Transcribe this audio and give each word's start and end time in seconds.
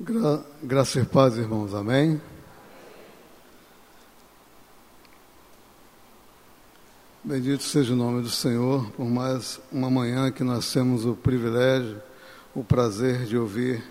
Gra 0.00 0.44
e 0.62 1.04
paz, 1.06 1.36
irmãos, 1.36 1.74
amém? 1.74 2.22
Bendito 7.24 7.64
seja 7.64 7.94
o 7.94 7.96
nome 7.96 8.22
do 8.22 8.30
Senhor, 8.30 8.88
por 8.92 9.06
mais 9.06 9.60
uma 9.72 9.90
manhã 9.90 10.30
que 10.30 10.44
nós 10.44 10.72
temos 10.72 11.04
o 11.04 11.16
privilégio, 11.16 12.00
o 12.54 12.62
prazer 12.62 13.24
de 13.24 13.36
ouvir 13.36 13.82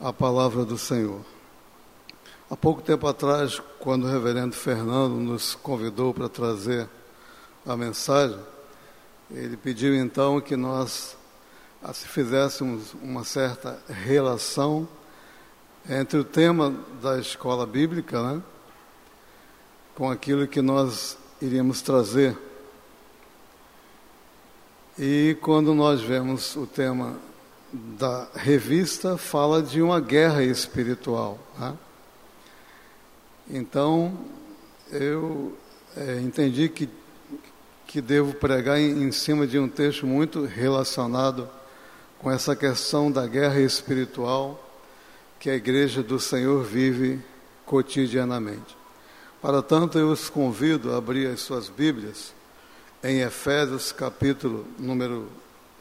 a 0.00 0.12
palavra 0.12 0.64
do 0.64 0.76
Senhor. 0.76 1.20
Há 2.50 2.56
pouco 2.56 2.82
tempo 2.82 3.06
atrás, 3.06 3.62
quando 3.78 4.08
o 4.08 4.10
reverendo 4.10 4.56
Fernando 4.56 5.14
nos 5.14 5.54
convidou 5.54 6.12
para 6.12 6.28
trazer 6.28 6.88
a 7.64 7.76
mensagem, 7.76 8.40
ele 9.30 9.56
pediu 9.56 9.94
então 9.94 10.40
que 10.40 10.56
nós 10.56 11.16
se 11.92 12.08
fizéssemos 12.08 12.94
uma 13.00 13.22
certa 13.22 13.78
relação 13.88 14.88
entre 15.88 16.18
o 16.18 16.24
tema 16.24 16.74
da 17.02 17.18
escola 17.18 17.66
bíblica 17.66 18.22
né, 18.22 18.42
com 19.94 20.10
aquilo 20.10 20.46
que 20.46 20.62
nós 20.62 21.18
iríamos 21.40 21.82
trazer. 21.82 22.36
E 24.98 25.36
quando 25.42 25.74
nós 25.74 26.00
vemos 26.00 26.56
o 26.56 26.66
tema 26.66 27.18
da 27.72 28.28
revista, 28.34 29.18
fala 29.18 29.62
de 29.62 29.82
uma 29.82 30.00
guerra 30.00 30.42
espiritual. 30.42 31.38
Né? 31.58 31.76
Então, 33.50 34.16
eu 34.90 35.56
é, 35.96 36.20
entendi 36.20 36.68
que, 36.68 36.88
que 37.86 38.00
devo 38.00 38.34
pregar 38.34 38.78
em, 38.78 39.02
em 39.02 39.12
cima 39.12 39.46
de 39.46 39.58
um 39.58 39.68
texto 39.68 40.06
muito 40.06 40.44
relacionado 40.44 41.48
com 42.18 42.30
essa 42.30 42.56
questão 42.56 43.10
da 43.10 43.26
guerra 43.26 43.60
espiritual 43.60 44.63
que 45.44 45.50
a 45.50 45.56
Igreja 45.56 46.02
do 46.02 46.18
Senhor 46.18 46.64
vive 46.64 47.22
cotidianamente. 47.66 48.74
Para 49.42 49.60
tanto, 49.60 49.98
eu 49.98 50.08
os 50.10 50.30
convido 50.30 50.90
a 50.90 50.96
abrir 50.96 51.26
as 51.26 51.40
suas 51.40 51.68
Bíblias 51.68 52.32
em 53.02 53.20
Efésios, 53.20 53.92
capítulo 53.92 54.66
número 54.78 55.30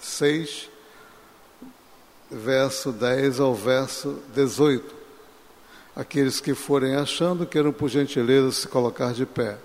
6, 0.01 0.69
verso 2.29 2.91
10 2.91 3.39
ao 3.39 3.55
verso 3.55 4.21
18. 4.35 4.93
Aqueles 5.95 6.41
que 6.41 6.53
forem 6.53 6.97
achando, 6.97 7.45
queiram 7.45 7.71
por 7.71 7.88
gentileza 7.88 8.51
se 8.51 8.67
colocar 8.67 9.13
de 9.13 9.25
pé. 9.25 9.57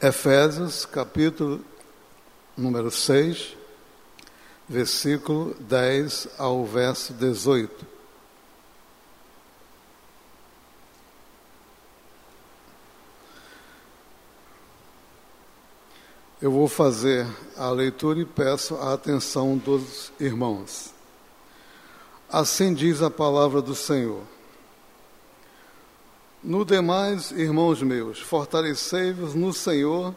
Efésios, 0.00 0.86
capítulo 0.86 1.62
número 2.56 2.90
6, 2.90 3.57
versículo 4.68 5.54
10 5.60 6.28
ao 6.36 6.64
verso 6.66 7.14
18. 7.14 7.86
Eu 16.40 16.52
vou 16.52 16.68
fazer 16.68 17.26
a 17.56 17.68
leitura 17.70 18.20
e 18.20 18.24
peço 18.24 18.76
a 18.76 18.92
atenção 18.92 19.56
dos 19.56 20.12
irmãos. 20.20 20.94
Assim 22.30 22.72
diz 22.74 23.02
a 23.02 23.10
palavra 23.10 23.60
do 23.60 23.74
Senhor. 23.74 24.22
No 26.44 26.64
demais, 26.64 27.32
irmãos 27.32 27.82
meus, 27.82 28.20
fortalecei-vos 28.20 29.34
no 29.34 29.52
Senhor 29.52 30.14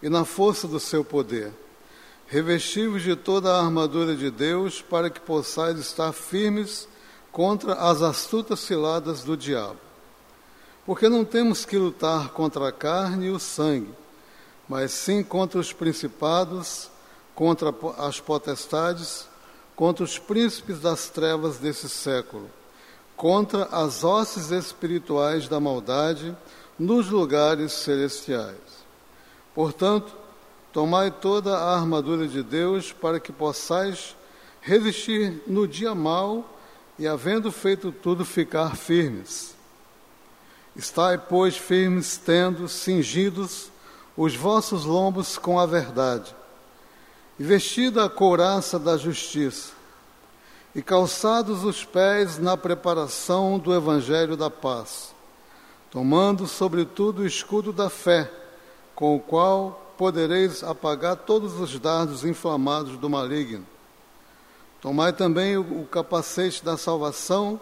e 0.00 0.08
na 0.08 0.24
força 0.24 0.68
do 0.68 0.78
seu 0.78 1.04
poder 1.04 1.52
Revesti-vos 2.26 3.02
de 3.02 3.14
toda 3.14 3.52
a 3.52 3.60
armadura 3.60 4.16
de 4.16 4.30
Deus, 4.30 4.80
para 4.80 5.10
que 5.10 5.20
possais 5.20 5.78
estar 5.78 6.12
firmes 6.12 6.88
contra 7.30 7.74
as 7.74 8.00
astutas 8.00 8.60
ciladas 8.60 9.22
do 9.22 9.36
diabo. 9.36 9.78
Porque 10.86 11.08
não 11.08 11.24
temos 11.24 11.64
que 11.64 11.76
lutar 11.76 12.30
contra 12.30 12.68
a 12.68 12.72
carne 12.72 13.26
e 13.26 13.30
o 13.30 13.38
sangue, 13.38 13.92
mas 14.68 14.92
sim 14.92 15.22
contra 15.22 15.58
os 15.58 15.72
principados, 15.72 16.90
contra 17.34 17.74
as 17.98 18.20
potestades, 18.20 19.28
contra 19.76 20.04
os 20.04 20.18
príncipes 20.18 20.80
das 20.80 21.08
trevas 21.08 21.58
desse 21.58 21.88
século, 21.88 22.50
contra 23.16 23.64
as 23.64 24.04
hostes 24.04 24.50
espirituais 24.50 25.48
da 25.48 25.60
maldade 25.60 26.36
nos 26.78 27.10
lugares 27.10 27.72
celestiais. 27.72 28.56
Portanto, 29.54 30.23
Tomai 30.74 31.08
toda 31.08 31.56
a 31.56 31.76
armadura 31.76 32.26
de 32.26 32.42
Deus 32.42 32.92
para 32.92 33.20
que 33.20 33.30
possais 33.30 34.16
resistir 34.60 35.40
no 35.46 35.68
dia 35.68 35.94
mau 35.94 36.58
e, 36.98 37.06
havendo 37.06 37.52
feito 37.52 37.92
tudo, 37.92 38.24
ficar 38.24 38.74
firmes. 38.74 39.54
Estai, 40.74 41.16
pois, 41.16 41.56
firmes, 41.56 42.16
tendo 42.16 42.66
cingidos 42.66 43.70
os 44.16 44.34
vossos 44.34 44.84
lombos 44.84 45.38
com 45.38 45.60
a 45.60 45.66
verdade, 45.66 46.34
e 47.38 47.44
vestida 47.44 48.04
a 48.04 48.10
couraça 48.10 48.76
da 48.76 48.96
justiça, 48.96 49.72
e 50.74 50.82
calçados 50.82 51.62
os 51.62 51.84
pés 51.84 52.36
na 52.36 52.56
preparação 52.56 53.60
do 53.60 53.72
evangelho 53.72 54.36
da 54.36 54.50
paz, 54.50 55.14
tomando 55.88 56.48
sobretudo 56.48 57.22
o 57.22 57.26
escudo 57.26 57.72
da 57.72 57.88
fé, 57.88 58.28
com 58.96 59.14
o 59.14 59.20
qual 59.20 59.83
podereis 59.96 60.62
apagar 60.62 61.16
todos 61.16 61.58
os 61.60 61.78
dardos 61.78 62.24
inflamados 62.24 62.96
do 62.96 63.08
maligno. 63.08 63.66
Tomai 64.80 65.12
também 65.12 65.56
o 65.56 65.86
capacete 65.90 66.64
da 66.64 66.76
salvação 66.76 67.60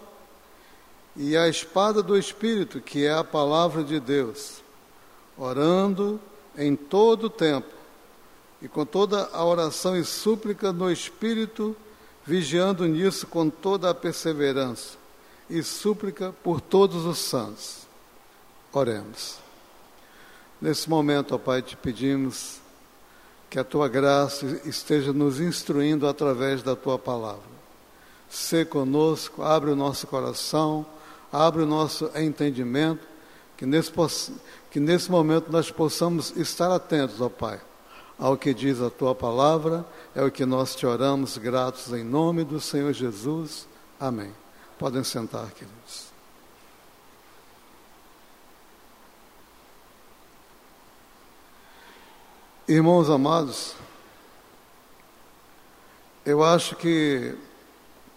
e 1.14 1.36
a 1.36 1.48
espada 1.48 2.02
do 2.02 2.18
Espírito, 2.18 2.80
que 2.80 3.04
é 3.04 3.12
a 3.12 3.22
palavra 3.22 3.84
de 3.84 4.00
Deus, 4.00 4.62
orando 5.36 6.20
em 6.56 6.74
todo 6.74 7.24
o 7.24 7.30
tempo 7.30 7.72
e 8.60 8.68
com 8.68 8.84
toda 8.84 9.28
a 9.32 9.44
oração 9.44 9.96
e 9.96 10.04
súplica 10.04 10.72
no 10.72 10.90
Espírito, 10.90 11.76
vigiando 12.24 12.86
nisso 12.86 13.26
com 13.26 13.50
toda 13.50 13.90
a 13.90 13.94
perseverança 13.94 14.96
e 15.50 15.62
súplica 15.62 16.32
por 16.42 16.60
todos 16.60 17.04
os 17.04 17.18
santos. 17.18 17.82
Oremos. 18.72 19.41
Nesse 20.62 20.88
momento, 20.88 21.34
ó 21.34 21.38
Pai, 21.38 21.60
te 21.60 21.76
pedimos 21.76 22.60
que 23.50 23.58
a 23.58 23.64
tua 23.64 23.88
graça 23.88 24.46
esteja 24.64 25.12
nos 25.12 25.40
instruindo 25.40 26.06
através 26.06 26.62
da 26.62 26.76
tua 26.76 26.96
palavra. 26.96 27.50
Sê 28.30 28.64
conosco, 28.64 29.42
abre 29.42 29.72
o 29.72 29.76
nosso 29.76 30.06
coração, 30.06 30.86
abre 31.32 31.62
o 31.62 31.66
nosso 31.66 32.08
entendimento, 32.14 33.04
que 33.56 33.66
nesse, 33.66 33.92
que 34.70 34.78
nesse 34.78 35.10
momento 35.10 35.50
nós 35.50 35.68
possamos 35.68 36.30
estar 36.36 36.70
atentos, 36.70 37.20
ó 37.20 37.28
Pai, 37.28 37.60
ao 38.16 38.36
que 38.36 38.54
diz 38.54 38.80
a 38.80 38.88
tua 38.88 39.16
palavra, 39.16 39.84
é 40.14 40.22
o 40.22 40.30
que 40.30 40.46
nós 40.46 40.76
te 40.76 40.86
oramos, 40.86 41.38
gratos 41.38 41.92
em 41.92 42.04
nome 42.04 42.44
do 42.44 42.60
Senhor 42.60 42.92
Jesus. 42.92 43.66
Amém. 43.98 44.32
Podem 44.78 45.02
sentar, 45.02 45.50
queridos. 45.50 46.11
Irmãos 52.68 53.10
amados, 53.10 53.74
eu 56.24 56.44
acho 56.44 56.76
que 56.76 57.34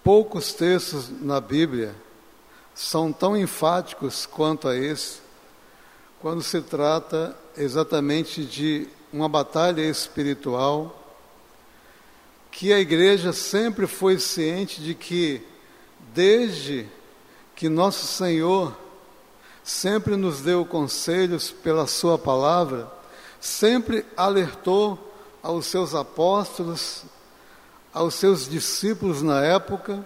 poucos 0.03 0.53
textos 0.53 1.09
na 1.09 1.41
Bíblia 1.41 1.95
são 2.75 3.11
tão 3.11 3.35
enfáticos 3.35 4.27
quanto 4.27 4.67
a 4.67 4.77
esse, 4.77 5.17
quando 6.21 6.43
se 6.43 6.61
trata 6.61 7.35
exatamente 7.57 8.45
de 8.45 8.87
uma 9.11 9.27
batalha 9.27 9.81
espiritual, 9.81 10.95
que 12.51 12.71
a 12.71 12.79
igreja 12.79 13.33
sempre 13.33 13.87
foi 13.87 14.19
ciente 14.19 14.79
de 14.79 14.93
que, 14.93 15.41
desde 16.13 16.85
que 17.55 17.67
nosso 17.67 18.05
Senhor 18.05 18.77
sempre 19.63 20.15
nos 20.15 20.41
deu 20.41 20.63
conselhos 20.63 21.49
pela 21.49 21.87
Sua 21.87 22.15
palavra, 22.19 22.93
sempre 23.45 24.03
alertou 24.17 24.97
aos 25.43 25.67
seus 25.67 25.93
apóstolos, 25.93 27.03
aos 27.93 28.15
seus 28.15 28.49
discípulos 28.49 29.21
na 29.21 29.43
época, 29.43 30.05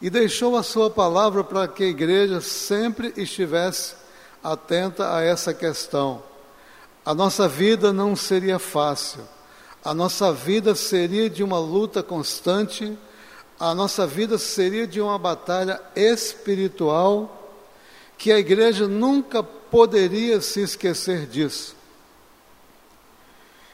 e 0.00 0.08
deixou 0.08 0.56
a 0.56 0.62
sua 0.62 0.88
palavra 0.88 1.42
para 1.42 1.66
que 1.66 1.82
a 1.82 1.88
igreja 1.88 2.40
sempre 2.40 3.12
estivesse 3.16 3.96
atenta 4.42 5.16
a 5.16 5.22
essa 5.22 5.52
questão. 5.52 6.22
A 7.04 7.12
nossa 7.12 7.48
vida 7.48 7.92
não 7.92 8.14
seria 8.14 8.60
fácil, 8.60 9.22
a 9.84 9.92
nossa 9.92 10.32
vida 10.32 10.76
seria 10.76 11.28
de 11.28 11.42
uma 11.42 11.58
luta 11.58 12.00
constante, 12.00 12.96
a 13.58 13.74
nossa 13.74 14.06
vida 14.06 14.38
seria 14.38 14.86
de 14.86 15.00
uma 15.00 15.18
batalha 15.18 15.80
espiritual, 15.96 17.58
que 18.16 18.30
a 18.30 18.38
igreja 18.38 18.86
nunca 18.86 19.42
poderia 19.42 20.40
se 20.40 20.60
esquecer 20.60 21.26
disso. 21.26 21.81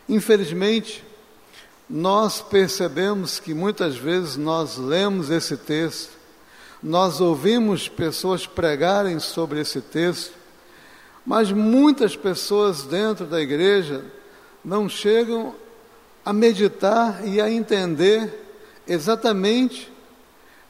Infelizmente, 0.08 1.05
nós 1.88 2.40
percebemos 2.40 3.38
que 3.38 3.52
muitas 3.55 3.96
vezes 3.96 4.37
nós 4.37 4.76
lemos 4.76 5.31
esse 5.31 5.56
texto, 5.56 6.12
nós 6.82 7.20
ouvimos 7.20 7.88
pessoas 7.88 8.46
pregarem 8.46 9.19
sobre 9.19 9.60
esse 9.60 9.81
texto, 9.81 10.32
mas 11.26 11.50
muitas 11.50 12.16
pessoas 12.16 12.84
dentro 12.84 13.26
da 13.26 13.40
igreja 13.40 14.05
não 14.64 14.88
chegam 14.88 15.55
a 16.25 16.32
meditar 16.32 17.26
e 17.26 17.40
a 17.40 17.50
entender 17.50 18.46
exatamente 18.87 19.93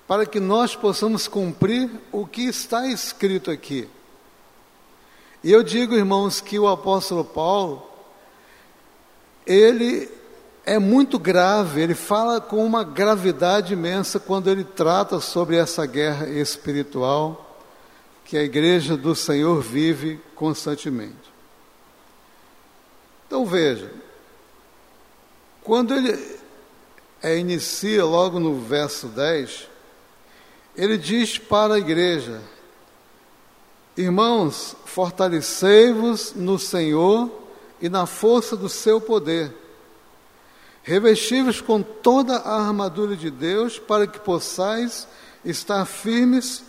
para 0.06 0.24
que 0.24 0.40
nós 0.40 0.74
possamos 0.74 1.28
cumprir 1.28 1.90
o 2.10 2.26
que 2.26 2.42
está 2.42 2.86
escrito 2.86 3.50
aqui. 3.50 3.88
E 5.44 5.52
eu 5.52 5.62
digo, 5.62 5.94
irmãos, 5.94 6.40
que 6.40 6.58
o 6.58 6.66
apóstolo 6.66 7.24
Paulo, 7.24 7.87
ele 9.48 10.10
é 10.66 10.78
muito 10.78 11.18
grave, 11.18 11.80
ele 11.80 11.94
fala 11.94 12.38
com 12.38 12.62
uma 12.62 12.84
gravidade 12.84 13.72
imensa 13.72 14.20
quando 14.20 14.50
ele 14.50 14.62
trata 14.62 15.18
sobre 15.18 15.56
essa 15.56 15.86
guerra 15.86 16.28
espiritual 16.28 17.58
que 18.26 18.36
a 18.36 18.42
igreja 18.42 18.94
do 18.94 19.14
Senhor 19.14 19.62
vive 19.62 20.20
constantemente. 20.34 21.32
Então 23.26 23.46
veja, 23.46 23.90
quando 25.62 25.94
ele 25.94 26.38
é, 27.22 27.38
inicia 27.38 28.04
logo 28.04 28.38
no 28.38 28.60
verso 28.60 29.06
10, 29.08 29.66
ele 30.76 30.98
diz 30.98 31.38
para 31.38 31.74
a 31.74 31.78
igreja: 31.78 32.42
Irmãos, 33.96 34.76
fortalecei-vos 34.84 36.34
no 36.34 36.58
Senhor 36.58 37.37
e 37.80 37.88
na 37.88 38.06
força 38.06 38.56
do 38.56 38.68
seu 38.68 39.00
poder. 39.00 39.54
Revesti-vos 40.82 41.60
com 41.60 41.82
toda 41.82 42.36
a 42.36 42.66
armadura 42.66 43.14
de 43.14 43.30
Deus 43.30 43.78
para 43.78 44.06
que 44.06 44.18
possais 44.18 45.06
estar 45.44 45.84
firmes 45.84 46.64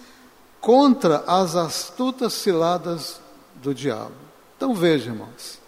contra 0.59 1.23
as 1.25 1.55
astutas 1.55 2.33
ciladas 2.33 3.21
do 3.55 3.73
diabo. 3.73 4.13
Então 4.57 4.73
veja, 4.73 5.09
irmãos, 5.09 5.59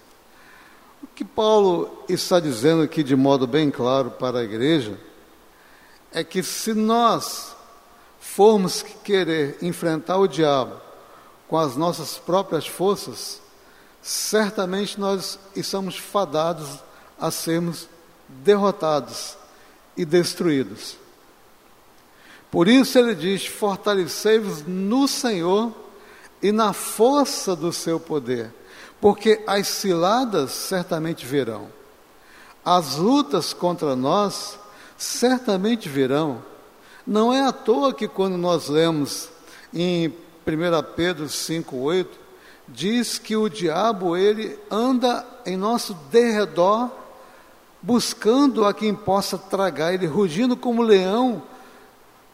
o 1.01 1.07
que 1.07 1.23
Paulo 1.23 2.03
está 2.09 2.39
dizendo 2.39 2.83
aqui 2.83 3.03
de 3.03 3.15
modo 3.15 3.47
bem 3.47 3.71
claro 3.71 4.11
para 4.11 4.39
a 4.39 4.43
igreja 4.43 4.99
é 6.11 6.23
que 6.23 6.43
se 6.43 6.73
nós 6.73 7.55
formos 8.19 8.83
querer 9.03 9.57
enfrentar 9.61 10.17
o 10.17 10.27
diabo 10.27 10.75
com 11.47 11.57
as 11.57 11.75
nossas 11.75 12.17
próprias 12.17 12.67
forças, 12.67 13.41
certamente 14.01 14.99
nós 14.99 15.37
estamos 15.55 15.97
fadados 15.97 16.79
a 17.19 17.29
sermos 17.29 17.87
derrotados 18.27 19.37
e 19.95 20.05
destruídos. 20.05 20.97
Por 22.49 22.67
isso 22.67 22.97
ele 22.97 23.13
diz: 23.13 23.45
fortalecei-vos 23.45 24.63
no 24.65 25.07
Senhor 25.07 25.71
e 26.41 26.51
na 26.51 26.73
força 26.73 27.55
do 27.55 27.71
seu 27.71 27.99
poder, 27.99 28.51
porque 28.99 29.43
as 29.45 29.67
ciladas 29.67 30.51
certamente 30.51 31.25
virão, 31.25 31.69
as 32.65 32.95
lutas 32.95 33.53
contra 33.53 33.95
nós 33.95 34.59
certamente 34.97 35.87
virão. 35.87 36.43
Não 37.05 37.33
é 37.33 37.41
à 37.41 37.51
toa 37.51 37.93
que 37.93 38.07
quando 38.07 38.37
nós 38.37 38.67
lemos 38.67 39.29
em 39.73 40.07
1 40.07 40.13
Pedro 40.95 41.25
5,8, 41.25 42.07
diz 42.73 43.17
que 43.17 43.35
o 43.35 43.49
diabo 43.49 44.15
ele 44.15 44.57
anda 44.69 45.25
em 45.45 45.57
nosso 45.57 45.93
derredor 46.11 46.89
buscando 47.81 48.65
a 48.65 48.73
quem 48.73 48.93
possa 48.93 49.37
tragar, 49.37 49.93
ele 49.93 50.05
rugindo 50.05 50.55
como 50.55 50.83
leão, 50.83 51.41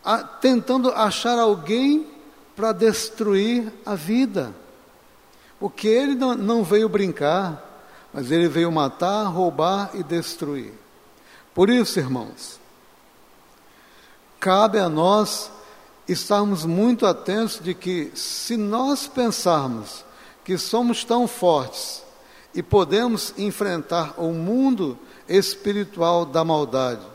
a, 0.03 0.19
tentando 0.19 0.89
achar 0.91 1.39
alguém 1.39 2.05
para 2.55 2.71
destruir 2.71 3.71
a 3.85 3.95
vida. 3.95 4.53
Porque 5.59 5.87
ele 5.87 6.15
não, 6.15 6.35
não 6.35 6.63
veio 6.63 6.89
brincar, 6.89 7.63
mas 8.13 8.31
ele 8.31 8.47
veio 8.47 8.71
matar, 8.71 9.23
roubar 9.25 9.91
e 9.93 10.03
destruir. 10.03 10.73
Por 11.53 11.69
isso, 11.69 11.97
irmãos, 11.99 12.59
cabe 14.39 14.79
a 14.79 14.89
nós 14.89 15.49
estarmos 16.07 16.65
muito 16.65 17.05
atentos 17.05 17.59
de 17.61 17.73
que, 17.73 18.11
se 18.13 18.55
nós 18.55 19.07
pensarmos 19.07 20.05
que 20.47 20.57
somos 20.57 21.03
tão 21.03 21.27
fortes 21.27 22.01
e 22.55 22.63
podemos 22.63 23.33
enfrentar 23.37 24.13
o 24.17 24.31
mundo 24.31 24.97
espiritual 25.27 26.25
da 26.25 26.41
maldade, 26.41 27.05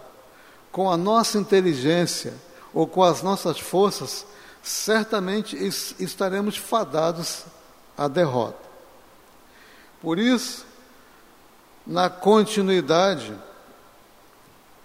com 0.70 0.90
a 0.90 0.99
nossa 0.99 1.38
inteligência 1.38 2.34
ou 2.75 2.87
com 2.87 3.02
as 3.02 3.23
nossas 3.23 3.58
forças, 3.58 4.26
certamente 4.62 5.56
estaremos 5.99 6.58
fadados 6.58 7.44
à 7.96 8.06
derrota. 8.06 8.69
Por 10.02 10.19
isso, 10.19 10.67
na 11.87 12.11
continuidade, 12.11 13.35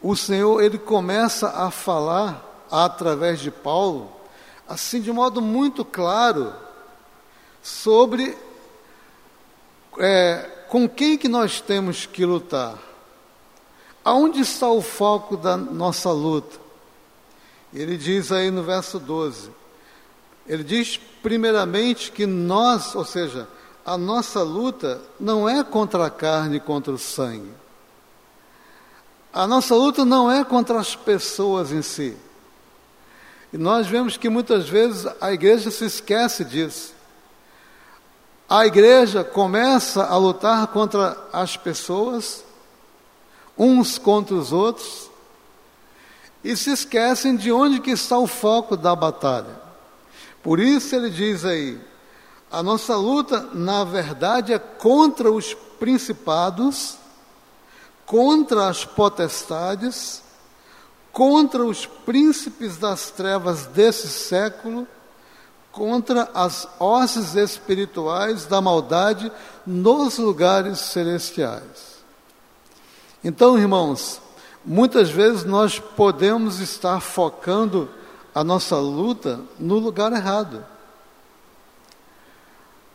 o 0.02 0.16
Senhor 0.16 0.64
ele 0.64 0.78
começa 0.78 1.50
a 1.50 1.70
falar 1.70 2.42
através 2.72 3.42
de 3.42 3.52
Paulo, 3.52 4.10
assim 4.66 5.02
de 5.02 5.12
modo 5.12 5.42
muito 5.42 5.84
claro, 5.84 6.66
sobre 7.68 8.38
é, 10.00 10.50
com 10.70 10.88
quem 10.88 11.18
que 11.18 11.28
nós 11.28 11.60
temos 11.60 12.06
que 12.06 12.26
lutar. 12.26 12.78
Aonde 14.06 14.40
está 14.40 14.70
o 14.70 14.82
foco 14.82 15.36
da 15.36 15.58
nossa 15.58 16.10
luta? 16.10 16.58
Ele 17.74 17.98
diz 17.98 18.32
aí 18.32 18.50
no 18.50 18.64
verso 18.64 19.00
12. 19.00 19.52
Ele 20.48 20.64
diz, 20.64 20.98
primeiramente, 21.22 22.10
que 22.10 22.26
nós, 22.26 22.96
ou 22.96 23.04
seja, 23.04 23.50
a 23.86 23.98
nossa 23.98 24.42
luta 24.42 25.02
não 25.20 25.48
é 25.48 25.62
contra 25.62 26.06
a 26.06 26.10
carne 26.10 26.58
e 26.58 26.62
contra 26.62 26.94
o 26.94 26.98
sangue. 26.98 27.52
A 29.34 29.46
nossa 29.46 29.76
luta 29.76 30.06
não 30.06 30.32
é 30.32 30.46
contra 30.46 30.80
as 30.80 30.96
pessoas 30.96 31.74
em 31.74 31.82
si. 31.82 32.16
E 33.52 33.58
nós 33.58 33.88
vemos 33.88 34.16
que 34.16 34.30
muitas 34.30 34.70
vezes 34.70 35.06
a 35.20 35.34
igreja 35.34 35.70
se 35.70 35.84
esquece 35.84 36.46
disso. 36.46 36.97
A 38.50 38.66
igreja 38.66 39.26
começa 39.26 40.06
a 40.06 40.16
lutar 40.16 40.68
contra 40.68 41.18
as 41.34 41.58
pessoas 41.58 42.46
uns 43.58 43.98
contra 43.98 44.36
os 44.36 44.54
outros 44.54 45.10
e 46.44 46.56
se 46.56 46.72
esquecem 46.72 47.36
de 47.36 47.52
onde 47.52 47.82
que 47.82 47.92
está 47.92 48.18
o 48.18 48.28
foco 48.28 48.78
da 48.78 48.96
batalha. 48.96 49.60
Por 50.42 50.60
isso 50.60 50.96
ele 50.96 51.10
diz 51.10 51.44
aí: 51.44 51.78
a 52.50 52.64
nossa 52.64 52.96
luta, 52.96 53.50
na 53.54 53.84
verdade, 53.84 54.54
é 54.54 54.60
contra 54.60 55.30
os 55.30 55.54
principados, 55.54 56.98
contra 58.06 58.70
as 58.70 58.86
potestades, 58.86 60.22
contra 61.12 61.66
os 61.66 61.86
príncipes 61.86 62.78
das 62.78 63.12
trevas 63.12 63.66
desse 63.66 64.08
século, 64.08 64.88
contra 65.78 66.28
as 66.34 66.68
hostes 66.80 67.36
espirituais 67.36 68.46
da 68.46 68.60
maldade 68.60 69.32
nos 69.64 70.18
lugares 70.18 70.80
celestiais. 70.80 72.02
Então, 73.24 73.60
irmãos, 73.60 74.20
muitas 74.66 75.12
vezes 75.12 75.46
nós 75.46 75.78
podemos 75.78 76.60
estar 76.60 77.00
focando 77.00 77.88
a 78.34 78.44
nossa 78.44 78.78
luta 78.78 79.40
no 79.60 79.78
lugar 79.78 80.12
errado. 80.14 80.66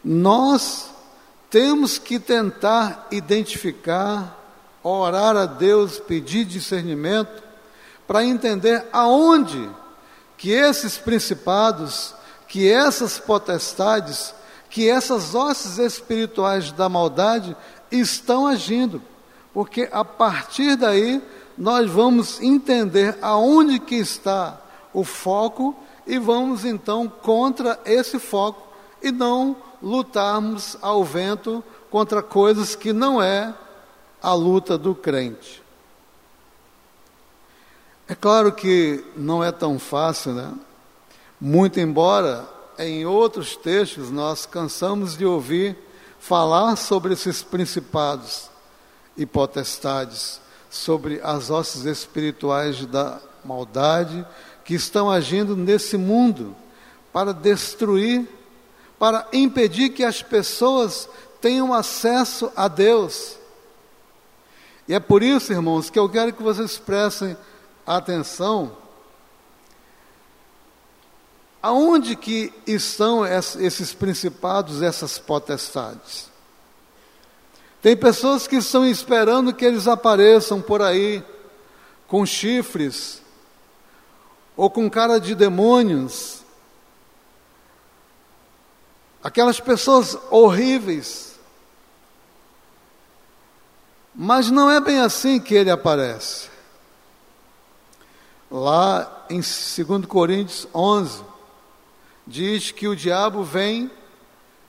Nós 0.04 0.90
temos 1.48 1.98
que 1.98 2.18
tentar 2.18 3.06
identificar, 3.12 4.36
orar 4.82 5.36
a 5.36 5.46
Deus, 5.46 6.00
pedir 6.00 6.44
discernimento, 6.44 7.44
para 8.08 8.24
entender 8.24 8.84
aonde 8.92 9.70
que 10.36 10.50
esses 10.50 10.98
principados, 10.98 12.16
que 12.52 12.70
essas 12.70 13.18
potestades, 13.18 14.34
que 14.68 14.86
essas 14.86 15.34
hostes 15.34 15.78
espirituais 15.78 16.70
da 16.70 16.86
maldade 16.86 17.56
estão 17.90 18.46
agindo 18.46 19.00
porque 19.52 19.88
a 19.90 20.04
partir 20.04 20.76
daí 20.76 21.22
nós 21.56 21.90
vamos 21.90 22.40
entender 22.40 23.16
aonde 23.20 23.78
que 23.78 23.94
está 23.94 24.60
o 24.92 25.02
foco 25.02 25.74
e 26.06 26.18
vamos 26.18 26.64
então 26.64 27.08
contra 27.08 27.78
esse 27.84 28.18
foco 28.18 28.68
e 29.02 29.10
não 29.10 29.56
lutarmos 29.82 30.76
ao 30.80 31.04
vento 31.04 31.62
contra 31.90 32.22
coisas 32.22 32.74
que 32.74 32.92
não 32.92 33.22
é 33.22 33.54
a 34.22 34.32
luta 34.32 34.78
do 34.78 34.94
crente. 34.94 35.62
É 38.08 38.14
claro 38.14 38.52
que 38.52 39.04
não 39.16 39.42
é 39.42 39.50
tão 39.50 39.78
fácil, 39.78 40.32
né? 40.32 40.52
Muito 41.44 41.80
embora 41.80 42.48
em 42.78 43.04
outros 43.04 43.56
textos 43.56 44.12
nós 44.12 44.46
cansamos 44.46 45.16
de 45.16 45.26
ouvir 45.26 45.76
falar 46.20 46.76
sobre 46.76 47.14
esses 47.14 47.42
principados 47.42 48.48
e 49.16 49.26
potestades, 49.26 50.40
sobre 50.70 51.20
as 51.20 51.50
hostes 51.50 51.84
espirituais 51.84 52.86
da 52.86 53.20
maldade 53.44 54.24
que 54.64 54.74
estão 54.74 55.10
agindo 55.10 55.56
nesse 55.56 55.96
mundo 55.96 56.54
para 57.12 57.34
destruir, 57.34 58.24
para 58.96 59.26
impedir 59.32 59.88
que 59.88 60.04
as 60.04 60.22
pessoas 60.22 61.08
tenham 61.40 61.74
acesso 61.74 62.52
a 62.54 62.68
Deus. 62.68 63.36
E 64.86 64.94
é 64.94 65.00
por 65.00 65.24
isso, 65.24 65.52
irmãos, 65.52 65.90
que 65.90 65.98
eu 65.98 66.08
quero 66.08 66.32
que 66.32 66.42
vocês 66.42 66.78
prestem 66.78 67.36
atenção 67.84 68.80
aonde 71.62 72.16
que 72.16 72.52
estão 72.66 73.24
esses 73.24 73.94
principados, 73.94 74.82
essas 74.82 75.18
potestades. 75.18 76.30
Tem 77.80 77.96
pessoas 77.96 78.46
que 78.46 78.56
estão 78.56 78.84
esperando 78.86 79.54
que 79.54 79.64
eles 79.64 79.86
apareçam 79.86 80.60
por 80.60 80.82
aí 80.82 81.24
com 82.08 82.26
chifres 82.26 83.22
ou 84.56 84.68
com 84.68 84.90
cara 84.90 85.18
de 85.18 85.34
demônios. 85.34 86.42
Aquelas 89.22 89.60
pessoas 89.60 90.18
horríveis. 90.30 91.38
Mas 94.14 94.50
não 94.50 94.70
é 94.70 94.80
bem 94.80 95.00
assim 95.00 95.40
que 95.40 95.54
ele 95.54 95.70
aparece. 95.70 96.50
Lá 98.50 99.24
em 99.30 99.40
2 99.40 100.06
Coríntios 100.06 100.68
11, 100.74 101.31
diz 102.32 102.70
que 102.70 102.88
o 102.88 102.96
diabo 102.96 103.44
vem 103.44 103.90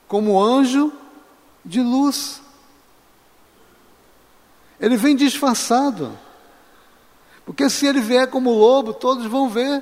como 0.06 0.44
anjo 0.44 0.92
de 1.64 1.82
luz. 1.82 2.42
Ele 4.80 4.98
vem 4.98 5.16
disfarçado. 5.16 6.20
Porque 7.46 7.70
se 7.70 7.88
ele 7.88 8.02
vier 8.02 8.30
como 8.30 8.52
lobo, 8.52 8.94
todos 8.94 9.26
vão 9.28 9.48
ver. 9.48 9.82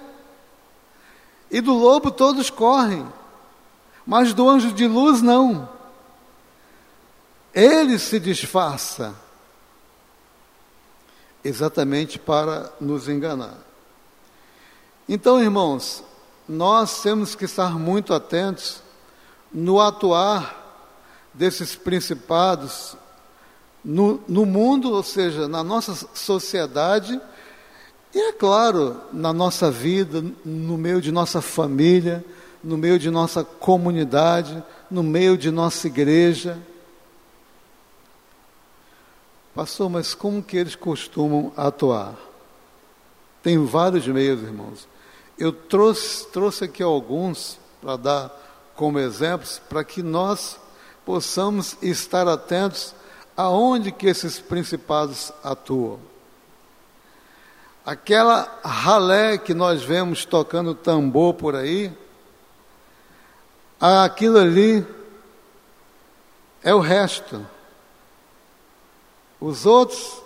E 1.50 1.60
do 1.60 1.74
lobo 1.74 2.12
todos 2.12 2.52
correm. 2.52 3.06
Mas 4.06 4.32
do 4.32 4.48
anjo 4.48 4.72
de 4.72 4.88
luz 4.88 5.24
não. 5.24 5.68
Ele 7.52 7.98
se 7.98 8.20
disfarça. 8.20 9.16
Exatamente 11.44 12.20
para 12.20 12.72
nos 12.80 13.10
enganar. 13.10 13.58
Então, 15.10 15.42
irmãos, 15.42 16.04
nós 16.52 17.02
temos 17.02 17.34
que 17.34 17.46
estar 17.46 17.80
muito 17.80 18.14
atentos 18.14 18.84
no 19.54 19.80
atuar 19.80 20.60
desses 21.34 21.76
principados 21.78 22.98
no, 23.84 24.22
no 24.28 24.46
mundo, 24.46 24.92
ou 24.92 25.02
seja, 25.02 25.48
na 25.48 25.64
nossa 25.64 25.96
sociedade, 26.14 27.20
e 28.14 28.20
é 28.20 28.34
claro, 28.34 29.00
na 29.14 29.32
nossa 29.32 29.72
vida, 29.72 30.22
no 30.44 30.78
meio 30.78 31.02
de 31.02 31.10
nossa 31.10 31.42
família, 31.42 32.24
no 32.62 32.78
meio 32.78 33.00
de 33.00 33.10
nossa 33.10 33.46
comunidade, 33.46 34.62
no 34.90 35.02
meio 35.02 35.38
de 35.38 35.50
nossa 35.50 35.88
igreja. 35.88 36.60
Pastor, 39.56 39.90
mas 39.90 40.14
como 40.14 40.44
que 40.44 40.58
eles 40.58 40.76
costumam 40.76 41.54
atuar? 41.56 42.16
Tem 43.42 43.66
vários 43.66 44.06
meios, 44.06 44.42
irmãos. 44.42 44.91
Eu 45.38 45.52
trouxe, 45.52 46.28
trouxe 46.28 46.66
aqui 46.66 46.84
alguns 46.84 47.60
para 47.82 47.98
dar 47.98 48.42
como 48.76 49.00
exemplos, 49.00 49.60
para 49.70 49.84
que 49.84 50.02
nós 50.04 50.60
possamos 51.06 51.76
estar 51.82 52.28
atentos 52.28 52.94
aonde 53.36 53.92
que 53.92 54.08
esses 54.08 54.40
principados 54.40 55.32
atuam. 55.44 56.00
Aquela 57.86 58.60
ralé 58.64 59.38
que 59.38 59.54
nós 59.54 59.82
vemos 59.84 60.26
tocando 60.26 60.76
tambor 60.76 61.34
por 61.34 61.56
aí, 61.56 61.92
aquilo 63.80 64.38
ali 64.38 64.86
é 66.64 66.74
o 66.74 66.80
resto. 66.80 67.46
Os 69.40 69.66
outros 69.66 70.22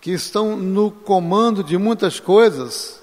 que 0.00 0.12
estão 0.12 0.56
no 0.56 0.90
comando 0.90 1.62
de 1.62 1.76
muitas 1.76 2.18
coisas, 2.18 2.97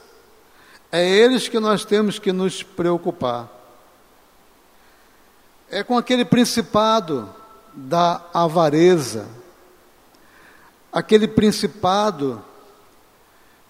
é 0.96 1.06
eles 1.06 1.50
que 1.50 1.60
nós 1.60 1.84
temos 1.84 2.18
que 2.18 2.32
nos 2.32 2.64
preocupar. 2.64 3.50
É 5.70 5.84
com 5.84 5.98
aquele 5.98 6.24
principado 6.24 7.30
da 7.74 8.22
avareza, 8.34 9.28
aquele 10.94 11.28
principado 11.28 12.42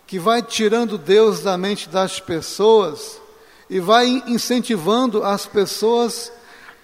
que 0.05 0.19
vai 0.19 0.43
tirando 0.43 0.99
Deus 0.99 1.41
da 1.41 1.57
mente 1.57 1.89
das 1.89 2.19
pessoas 2.19 3.19
e 3.67 3.79
vai 3.79 4.23
incentivando 4.27 5.23
as 5.23 5.47
pessoas 5.47 6.31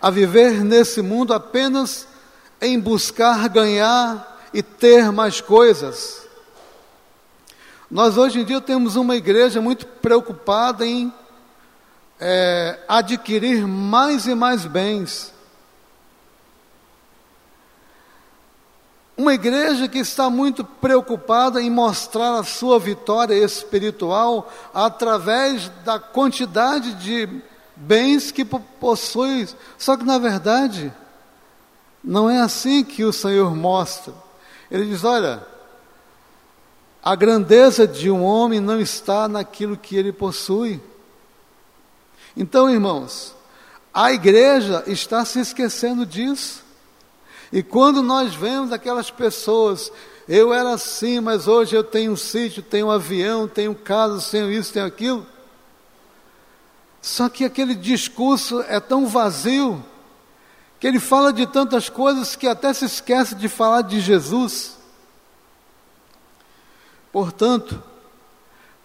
a 0.01 0.09
viver 0.09 0.63
nesse 0.63 1.03
mundo 1.03 1.35
apenas 1.35 2.07
em 2.59 2.79
buscar 2.79 3.47
ganhar 3.47 4.49
e 4.51 4.63
ter 4.63 5.11
mais 5.11 5.39
coisas. 5.39 6.25
Nós 7.91 8.17
hoje 8.17 8.39
em 8.39 8.45
dia 8.45 8.61
temos 8.61 8.95
uma 8.95 9.17
igreja 9.17 9.59
muito 9.59 9.85
preocupada 9.85 10.85
em 10.85 11.13
é, 12.17 12.79
adquirir 12.87 13.67
mais 13.67 14.25
e 14.25 14.33
mais 14.33 14.65
bens. 14.65 15.33
Uma 19.17 19.33
igreja 19.33 19.89
que 19.89 19.97
está 19.97 20.29
muito 20.29 20.63
preocupada 20.63 21.61
em 21.61 21.69
mostrar 21.69 22.39
a 22.39 22.45
sua 22.45 22.79
vitória 22.79 23.35
espiritual 23.35 24.49
através 24.73 25.67
da 25.83 25.99
quantidade 25.99 26.93
de 26.93 27.41
bens 27.75 28.31
que 28.31 28.45
possui. 28.45 29.49
Só 29.77 29.97
que, 29.97 30.05
na 30.05 30.17
verdade, 30.17 30.93
não 32.01 32.29
é 32.29 32.39
assim 32.39 32.85
que 32.85 33.03
o 33.03 33.11
Senhor 33.11 33.53
mostra. 33.53 34.13
Ele 34.71 34.85
diz: 34.85 35.03
olha, 35.03 35.50
a 37.03 37.15
grandeza 37.15 37.87
de 37.87 38.11
um 38.11 38.23
homem 38.23 38.59
não 38.59 38.79
está 38.79 39.27
naquilo 39.27 39.75
que 39.75 39.95
ele 39.95 40.11
possui. 40.11 40.79
Então, 42.37 42.69
irmãos, 42.69 43.35
a 43.93 44.11
igreja 44.11 44.83
está 44.85 45.25
se 45.25 45.39
esquecendo 45.39 46.05
disso. 46.05 46.63
E 47.51 47.61
quando 47.61 48.01
nós 48.01 48.33
vemos 48.33 48.71
aquelas 48.71 49.09
pessoas, 49.11 49.91
eu 50.27 50.53
era 50.53 50.73
assim, 50.73 51.19
mas 51.19 51.47
hoje 51.47 51.75
eu 51.75 51.83
tenho 51.83 52.13
um 52.13 52.17
sítio, 52.17 52.63
tenho 52.63 52.87
um 52.87 52.91
avião, 52.91 53.47
tenho 53.47 53.75
casa, 53.75 54.31
tenho 54.31 54.51
isso, 54.51 54.71
tenho 54.71 54.85
aquilo. 54.85 55.25
Só 57.01 57.27
que 57.27 57.43
aquele 57.43 57.73
discurso 57.73 58.61
é 58.61 58.79
tão 58.79 59.07
vazio, 59.07 59.83
que 60.79 60.87
ele 60.87 60.99
fala 60.99 61.33
de 61.33 61.47
tantas 61.47 61.89
coisas 61.89 62.35
que 62.35 62.47
até 62.47 62.71
se 62.73 62.85
esquece 62.85 63.35
de 63.35 63.49
falar 63.49 63.81
de 63.81 63.99
Jesus. 63.99 64.77
Portanto, 67.11 67.81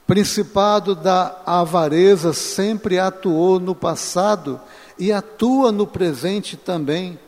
principado 0.06 0.94
da 0.94 1.40
avareza 1.44 2.32
sempre 2.32 2.98
atuou 2.98 3.58
no 3.60 3.74
passado 3.74 4.60
e 4.98 5.12
atua 5.12 5.70
no 5.70 5.86
presente 5.86 6.56
também 6.56 7.18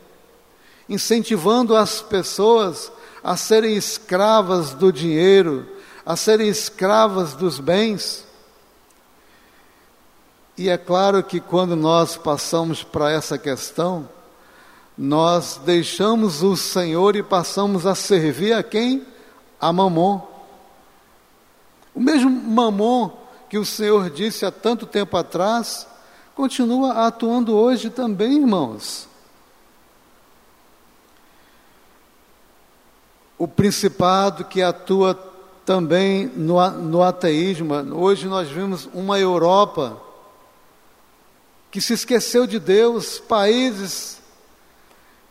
incentivando 0.89 1.75
as 1.75 2.01
pessoas 2.01 2.91
a 3.23 3.37
serem 3.37 3.75
escravas 3.75 4.73
do 4.73 4.91
dinheiro, 4.91 5.67
a 6.03 6.15
serem 6.15 6.49
escravas 6.49 7.35
dos 7.35 7.59
bens. 7.59 8.25
E 10.57 10.67
é 10.67 10.77
claro 10.77 11.23
que 11.23 11.39
quando 11.39 11.75
nós 11.75 12.17
passamos 12.17 12.83
para 12.83 13.11
essa 13.11 13.37
questão, 13.37 14.09
nós 14.97 15.61
deixamos 15.63 16.41
o 16.41 16.57
Senhor 16.57 17.15
e 17.15 17.23
passamos 17.23 17.85
a 17.85 17.93
servir 17.93 18.53
a 18.53 18.63
quem? 18.63 19.05
A 19.61 19.71
Mamon. 19.71 20.27
O 21.99 22.01
mesmo 22.01 22.31
Mamon 22.31 23.11
que 23.49 23.57
o 23.57 23.65
Senhor 23.65 24.09
disse 24.09 24.45
há 24.45 24.51
tanto 24.51 24.85
tempo 24.85 25.17
atrás, 25.17 25.85
continua 26.33 27.05
atuando 27.05 27.53
hoje 27.53 27.89
também, 27.91 28.37
irmãos. 28.37 29.09
o 33.39 33.47
principado 33.47 34.43
que 34.43 34.61
atua 34.61 35.15
também 35.65 36.27
no, 36.35 36.69
no 36.71 37.01
ateísmo. 37.01 37.73
Hoje 37.95 38.27
nós 38.27 38.49
vimos 38.49 38.89
uma 38.93 39.17
Europa 39.17 39.97
que 41.71 41.79
se 41.79 41.93
esqueceu 41.93 42.45
de 42.45 42.59
Deus, 42.59 43.17
países 43.17 44.21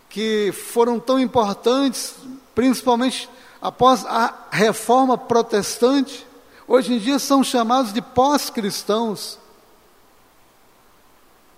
que 0.09 0.51
foram 0.53 0.99
tão 0.99 1.21
importantes, 1.21 2.15
principalmente 2.55 3.29
após 3.61 4.07
a 4.07 4.47
reforma 4.51 5.19
protestante, 5.19 6.27
hoje 6.69 6.93
em 6.93 6.99
dia 6.99 7.19
são 7.19 7.43
chamados 7.43 7.93
de 7.93 8.01
pós-cristãos, 8.01 9.39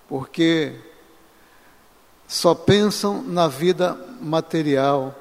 porque 0.08 0.74
só 2.26 2.54
pensam 2.54 3.22
na 3.22 3.48
vida 3.48 3.98
material 4.20 5.14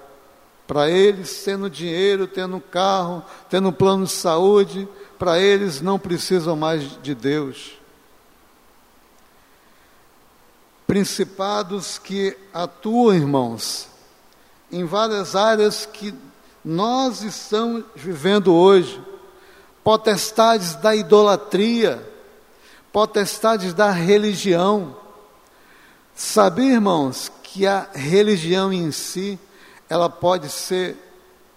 Para 0.67 0.88
eles, 0.88 1.43
tendo 1.43 1.67
dinheiro, 1.67 2.27
tendo 2.27 2.62
carro, 2.62 3.25
tendo 3.50 3.74
plano 3.74 4.05
de 4.05 4.12
saúde, 4.12 4.88
para 5.17 5.39
eles 5.39 5.81
não 5.81 5.98
precisam 5.98 6.55
mais 6.55 7.01
de 7.01 7.15
Deus. 7.15 7.72
Principados 10.86 11.98
que 11.98 12.38
atuam, 12.53 13.15
irmãos, 13.15 13.88
em 14.72 14.86
várias 14.86 15.36
áreas 15.36 15.88
que 15.88 16.13
nós 16.63 17.24
estamos 17.24 17.84
vivendo 17.96 18.53
hoje, 18.53 19.01
potestades 19.89 20.75
da 20.75 20.96
idolatria, 20.96 22.08
potestades 22.93 23.74
da 23.74 23.89
religião. 23.89 24.96
Sabe, 26.13 26.62
irmãos, 26.62 27.31
que 27.41 27.65
a 27.65 27.89
religião 27.96 28.72
em 28.72 28.91
si, 28.91 29.39
ela 29.89 30.08
pode 30.08 30.48
ser 30.48 30.96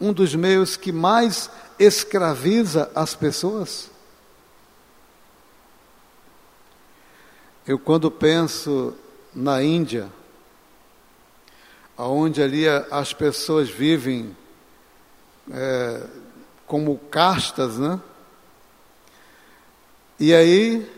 um 0.01 0.15
dos 0.15 0.35
meios 0.35 0.79
que 0.79 0.91
mais 0.91 1.51
escraviza 1.79 2.91
as 2.95 3.15
pessoas? 3.15 3.91
Eu 7.67 7.79
quando 7.79 8.11
penso 8.11 8.95
na 9.35 9.62
Índia, 9.62 10.11
onde 11.99 12.43
ali 12.43 12.65
as 12.67 13.12
pessoas 13.12 13.69
vivem 13.69 14.35
é, 15.53 16.07
como 16.67 16.97
castas, 16.97 17.77
né? 17.77 18.01
E 20.23 20.33
aí 20.33 20.88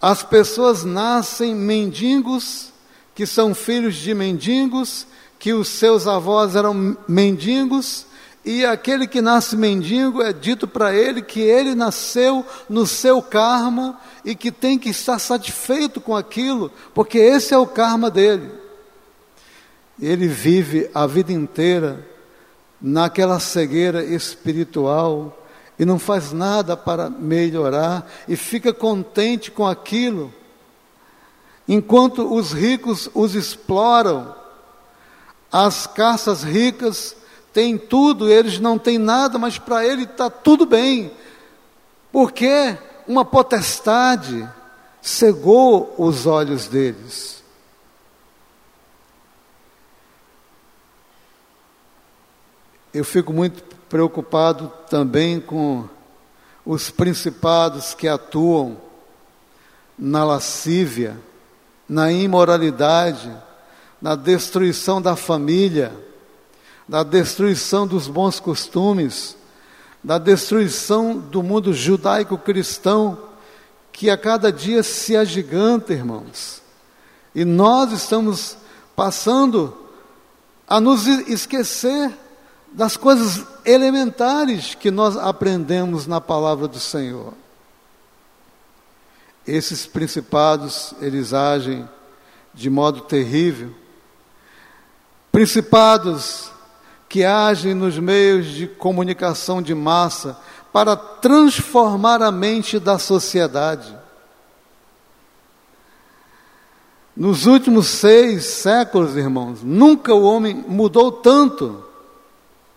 as 0.00 0.22
pessoas 0.22 0.84
nascem 0.84 1.54
mendigos, 1.54 2.72
que 3.14 3.26
são 3.26 3.54
filhos 3.54 3.94
de 3.96 4.14
mendigos, 4.14 5.06
que 5.38 5.52
os 5.52 5.68
seus 5.68 6.06
avós 6.06 6.56
eram 6.56 6.96
mendigos, 7.06 8.06
e 8.42 8.64
aquele 8.64 9.06
que 9.06 9.20
nasce 9.20 9.54
mendigo 9.54 10.22
é 10.22 10.32
dito 10.32 10.66
para 10.66 10.94
ele 10.94 11.20
que 11.20 11.40
ele 11.42 11.74
nasceu 11.74 12.42
no 12.70 12.86
seu 12.86 13.20
karma 13.20 14.00
e 14.24 14.34
que 14.34 14.50
tem 14.50 14.78
que 14.78 14.88
estar 14.88 15.18
satisfeito 15.18 16.00
com 16.00 16.16
aquilo, 16.16 16.72
porque 16.94 17.18
esse 17.18 17.52
é 17.52 17.58
o 17.58 17.66
karma 17.66 18.10
dele. 18.10 18.50
Ele 20.00 20.26
vive 20.26 20.88
a 20.94 21.06
vida 21.06 21.34
inteira 21.34 22.08
naquela 22.80 23.38
cegueira 23.38 24.02
espiritual 24.02 25.38
e 25.78 25.84
não 25.84 25.98
faz 25.98 26.32
nada 26.32 26.76
para 26.76 27.08
melhorar 27.08 28.10
e 28.26 28.36
fica 28.36 28.72
contente 28.72 29.50
com 29.50 29.66
aquilo, 29.66 30.34
enquanto 31.68 32.34
os 32.34 32.52
ricos 32.52 33.08
os 33.14 33.34
exploram. 33.34 34.34
As 35.50 35.86
caças 35.86 36.42
ricas 36.42 37.16
têm 37.52 37.78
tudo, 37.78 38.30
eles 38.30 38.58
não 38.58 38.78
têm 38.78 38.98
nada, 38.98 39.38
mas 39.38 39.58
para 39.58 39.86
ele 39.86 40.02
está 40.02 40.28
tudo 40.28 40.66
bem, 40.66 41.10
porque 42.12 42.76
uma 43.06 43.24
potestade 43.24 44.48
cegou 45.00 45.94
os 45.96 46.26
olhos 46.26 46.66
deles. 46.66 47.42
Eu 52.92 53.04
fico 53.04 53.32
muito 53.32 53.62
preocupado 53.88 54.72
também 54.88 55.40
com 55.40 55.88
os 56.64 56.90
principados 56.90 57.94
que 57.94 58.06
atuam 58.06 58.76
na 59.98 60.24
lascívia, 60.24 61.16
na 61.88 62.12
imoralidade, 62.12 63.34
na 64.00 64.14
destruição 64.14 65.00
da 65.00 65.16
família, 65.16 65.92
na 66.88 67.02
destruição 67.02 67.86
dos 67.86 68.06
bons 68.06 68.38
costumes, 68.38 69.36
na 70.04 70.18
destruição 70.18 71.18
do 71.18 71.42
mundo 71.42 71.72
judaico-cristão, 71.72 73.18
que 73.90 74.08
a 74.08 74.16
cada 74.16 74.52
dia 74.52 74.82
se 74.82 75.16
agiganta, 75.16 75.92
irmãos. 75.92 76.62
E 77.34 77.44
nós 77.44 77.92
estamos 77.92 78.56
passando 78.94 79.76
a 80.68 80.80
nos 80.80 81.06
esquecer 81.06 82.12
das 82.78 82.96
coisas 82.96 83.44
elementares 83.64 84.76
que 84.76 84.88
nós 84.88 85.16
aprendemos 85.16 86.06
na 86.06 86.20
palavra 86.20 86.68
do 86.68 86.78
Senhor. 86.78 87.34
Esses 89.44 89.84
principados, 89.84 90.94
eles 91.00 91.34
agem 91.34 91.88
de 92.54 92.70
modo 92.70 93.00
terrível. 93.00 93.74
Principados 95.32 96.52
que 97.08 97.24
agem 97.24 97.74
nos 97.74 97.98
meios 97.98 98.46
de 98.46 98.68
comunicação 98.68 99.60
de 99.60 99.74
massa 99.74 100.38
para 100.72 100.94
transformar 100.94 102.22
a 102.22 102.30
mente 102.30 102.78
da 102.78 102.96
sociedade. 102.96 103.92
Nos 107.16 107.44
últimos 107.44 107.88
seis 107.88 108.44
séculos, 108.44 109.16
irmãos, 109.16 109.64
nunca 109.64 110.14
o 110.14 110.22
homem 110.22 110.54
mudou 110.54 111.10
tanto 111.10 111.87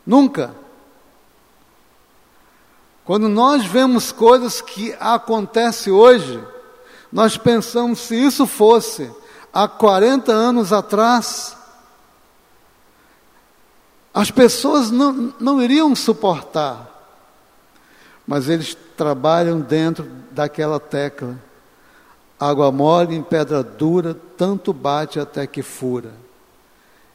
Nunca. 0.06 0.56
Quando 3.06 3.28
nós 3.28 3.66
vemos 3.66 4.12
coisas 4.12 4.62
que 4.62 4.96
acontecem 5.00 5.92
hoje, 5.92 6.42
nós 7.12 7.38
pensamos 7.38 8.00
se 8.00 8.16
isso 8.16 8.48
fosse 8.48 9.12
há 9.52 9.68
40 9.68 10.32
anos 10.32 10.72
atrás, 10.72 11.58
as 14.14 14.32
pessoas 14.32 14.92
não, 14.92 15.34
não 15.40 15.62
iriam 15.62 15.96
suportar. 15.96 16.88
Mas 18.26 18.48
eles 18.48 18.78
trabalham 18.96 19.60
dentro 19.60 20.10
daquela 20.32 20.80
tecla. 20.80 21.36
Água 22.40 22.72
mole 22.72 23.16
em 23.16 23.24
pedra 23.24 23.62
dura, 23.62 24.16
tanto 24.38 24.74
bate 24.74 25.20
até 25.20 25.46
que 25.46 25.62
fura 25.62 26.21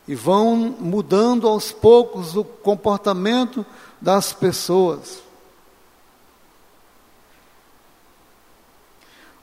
e 0.06 0.14
vão 0.14 0.76
mudando 0.78 1.48
aos 1.48 1.72
poucos 1.72 2.36
o 2.36 2.44
comportamento 2.44 3.64
das 4.00 4.32
pessoas. 4.32 5.22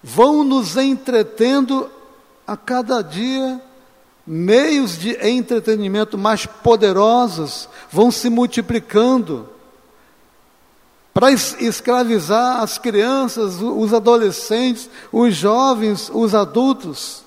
Vão 0.01 0.43
nos 0.43 0.75
entretendo 0.77 1.89
a 2.45 2.57
cada 2.57 3.01
dia, 3.01 3.61
meios 4.27 4.97
de 4.97 5.17
entretenimento 5.25 6.17
mais 6.17 6.45
poderosos 6.45 7.69
vão 7.89 8.11
se 8.11 8.29
multiplicando 8.29 9.49
para 11.13 11.31
escravizar 11.31 12.61
as 12.61 12.77
crianças, 12.77 13.61
os 13.61 13.93
adolescentes, 13.93 14.89
os 15.11 15.35
jovens, 15.35 16.09
os 16.11 16.33
adultos. 16.33 17.22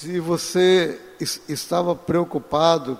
Se 0.00 0.20
você 0.20 0.96
estava 1.48 1.92
preocupado 1.92 2.96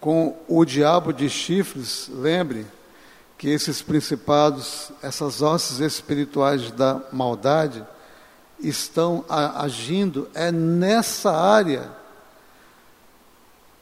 com 0.00 0.38
o 0.48 0.64
diabo 0.64 1.12
de 1.12 1.28
chifres, 1.28 2.08
lembre 2.10 2.66
que 3.36 3.50
esses 3.50 3.82
principados, 3.82 4.90
essas 5.02 5.42
hostes 5.42 5.80
espirituais 5.80 6.70
da 6.70 6.98
maldade, 7.12 7.86
estão 8.58 9.22
agindo 9.28 10.30
é 10.32 10.50
nessa 10.50 11.30
área. 11.30 11.90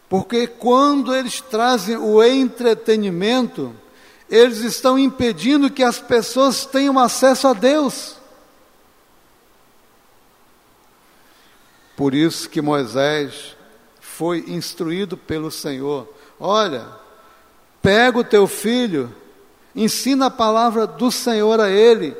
Porque 0.09 0.49
quando 0.49 1.15
eles 1.15 1.41
trazem 1.41 1.97
o 1.97 2.21
entretenimento, 2.25 3.73
eles 4.29 4.59
estão 4.63 4.99
impedindo 4.99 5.71
que 5.71 5.85
as 5.85 6.01
pessoas 6.01 6.67
tenham 6.67 6.99
acesso 6.99 7.47
a 7.47 7.53
Deus. 7.53 8.21
Por 12.03 12.15
isso 12.15 12.51
que 12.51 12.61
Moisés 12.61 13.57
foi 14.01 14.45
instruído 14.49 15.17
pelo 15.17 15.53
Senhor: 15.53 16.13
olha, 16.41 16.85
pega 17.81 18.19
o 18.19 18.25
teu 18.25 18.49
filho, 18.49 19.15
ensina 19.73 20.27
a 20.27 20.31
palavra 20.31 20.85
do 20.85 21.13
Senhor 21.13 21.61
a 21.61 21.71
ele, 21.71 22.17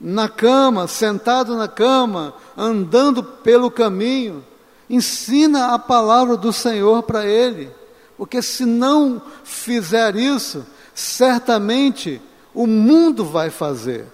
na 0.00 0.28
cama, 0.28 0.86
sentado 0.86 1.56
na 1.56 1.66
cama, 1.66 2.34
andando 2.56 3.20
pelo 3.20 3.68
caminho, 3.68 4.46
ensina 4.88 5.74
a 5.74 5.78
palavra 5.80 6.36
do 6.36 6.52
Senhor 6.52 7.02
para 7.02 7.26
ele, 7.26 7.68
porque 8.16 8.40
se 8.40 8.64
não 8.64 9.20
fizer 9.42 10.14
isso, 10.14 10.64
certamente 10.94 12.22
o 12.54 12.64
mundo 12.64 13.24
vai 13.24 13.50
fazer. 13.50 14.06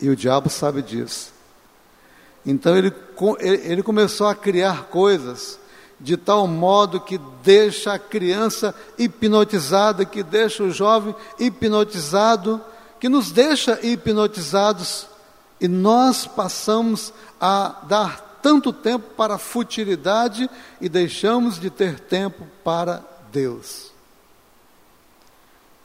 E 0.00 0.08
o 0.08 0.14
diabo 0.14 0.48
sabe 0.48 0.82
disso. 0.82 1.32
Então 2.44 2.76
ele, 2.76 2.92
ele 3.40 3.82
começou 3.82 4.26
a 4.26 4.34
criar 4.34 4.84
coisas 4.84 5.58
de 6.00 6.16
tal 6.16 6.48
modo 6.48 7.00
que 7.00 7.18
deixa 7.42 7.92
a 7.92 7.98
criança 7.98 8.74
hipnotizada, 8.98 10.04
que 10.04 10.22
deixa 10.22 10.64
o 10.64 10.70
jovem 10.70 11.14
hipnotizado, 11.38 12.60
que 12.98 13.08
nos 13.08 13.30
deixa 13.30 13.78
hipnotizados 13.86 15.06
e 15.60 15.68
nós 15.68 16.26
passamos 16.26 17.12
a 17.40 17.82
dar 17.84 18.40
tanto 18.42 18.72
tempo 18.72 19.14
para 19.16 19.34
a 19.34 19.38
futilidade 19.38 20.50
e 20.80 20.88
deixamos 20.88 21.60
de 21.60 21.70
ter 21.70 22.00
tempo 22.00 22.44
para 22.64 23.00
Deus. 23.30 23.92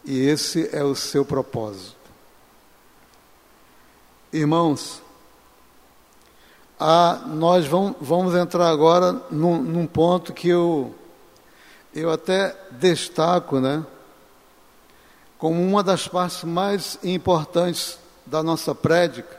E 0.04 0.20
esse 0.20 0.68
é 0.72 0.84
o 0.84 0.96
seu 0.96 1.24
propósito. 1.24 1.96
Irmãos, 4.34 5.02
a, 6.80 7.24
nós 7.28 7.66
vamos, 7.66 7.96
vamos 8.00 8.36
entrar 8.36 8.70
agora 8.70 9.14
num, 9.32 9.62
num 9.62 9.88
ponto 9.88 10.34
que 10.34 10.50
eu, 10.50 10.94
eu 11.94 12.12
até 12.12 12.56
destaco, 12.72 13.60
né? 13.60 13.84
Como 15.38 15.62
uma 15.62 15.84
das 15.84 16.08
partes 16.08 16.44
mais 16.44 17.00
importantes 17.04 17.98
da 18.26 18.44
nossa 18.44 18.76
prédica, 18.76 19.38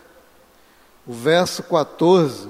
o 1.06 1.12
verso 1.12 1.62
14. 1.62 2.48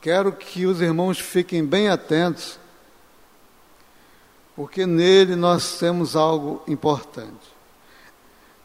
Quero 0.00 0.32
que 0.32 0.66
os 0.66 0.80
irmãos 0.80 1.18
fiquem 1.18 1.64
bem 1.64 1.88
atentos, 1.88 2.58
porque 4.54 4.86
nele 4.86 5.36
nós 5.36 5.78
temos 5.78 6.16
algo 6.16 6.62
importante. 6.66 7.54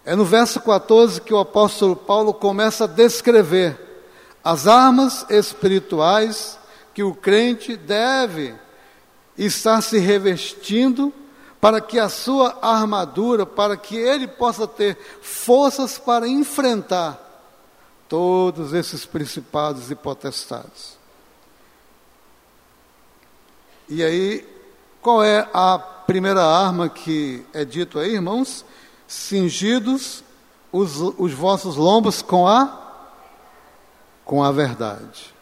É 0.03 0.15
no 0.15 0.25
verso 0.25 0.59
14 0.61 1.21
que 1.21 1.33
o 1.33 1.39
apóstolo 1.39 1.95
Paulo 1.95 2.33
começa 2.33 2.85
a 2.85 2.87
descrever 2.87 3.90
as 4.43 4.67
armas 4.67 5.25
espirituais 5.29 6.59
que 6.93 7.03
o 7.03 7.13
crente 7.13 7.77
deve 7.77 8.55
estar 9.37 9.81
se 9.81 9.97
revestindo 9.97 11.13
para 11.59 11.79
que 11.79 11.99
a 11.99 12.09
sua 12.09 12.57
armadura, 12.61 13.45
para 13.45 13.77
que 13.77 13.95
ele 13.95 14.27
possa 14.27 14.67
ter 14.67 14.97
forças 15.21 15.99
para 15.99 16.27
enfrentar 16.27 17.19
todos 18.09 18.73
esses 18.73 19.05
principados 19.05 19.91
e 19.91 19.95
potestades. 19.95 20.97
E 23.87 24.03
aí, 24.03 24.47
qual 25.01 25.23
é 25.23 25.47
a 25.53 25.77
primeira 25.77 26.43
arma 26.43 26.89
que 26.89 27.45
é 27.53 27.63
dito 27.63 27.99
aí, 27.99 28.15
irmãos? 28.15 28.65
Cingidos 29.07 30.23
os, 30.71 30.99
os 30.99 31.31
vossos 31.33 31.75
lombos 31.75 32.21
com 32.21 32.47
a 32.47 32.80
com 34.25 34.43
a 34.43 34.51
verdade. 34.51 35.33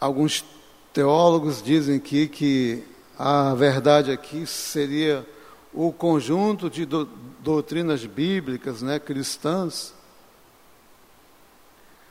Alguns 0.00 0.44
teólogos 0.92 1.62
dizem 1.62 1.96
aqui 1.96 2.26
que 2.26 2.84
a 3.18 3.54
verdade 3.54 4.10
aqui 4.10 4.46
seria 4.46 5.26
o 5.72 5.92
conjunto 5.92 6.68
de 6.68 6.84
do, 6.84 7.06
doutrinas 7.40 8.04
bíblicas, 8.04 8.82
né, 8.82 8.98
cristãs. 8.98 9.94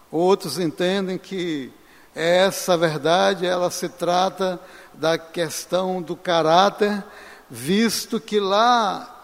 Outros 0.09 0.57
entendem 0.57 1.17
que 1.17 1.71
essa 2.13 2.77
verdade 2.77 3.45
ela 3.45 3.69
se 3.69 3.87
trata 3.87 4.59
da 4.93 5.17
questão 5.17 6.01
do 6.01 6.15
caráter, 6.15 7.03
visto 7.49 8.19
que 8.19 8.39
lá 8.39 9.20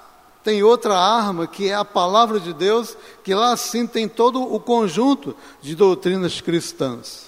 tem 0.48 0.64
outra 0.64 0.98
arma, 0.98 1.46
que 1.46 1.68
é 1.68 1.76
a 1.76 1.84
palavra 1.84 2.40
de 2.40 2.54
Deus, 2.54 2.96
que 3.22 3.36
lá 3.36 3.58
sim 3.58 3.86
tem 3.86 4.08
todo 4.08 4.42
o 4.42 4.62
conjunto 4.62 5.36
de 5.62 5.76
doutrinas 5.76 6.40
cristãs. 6.40 7.28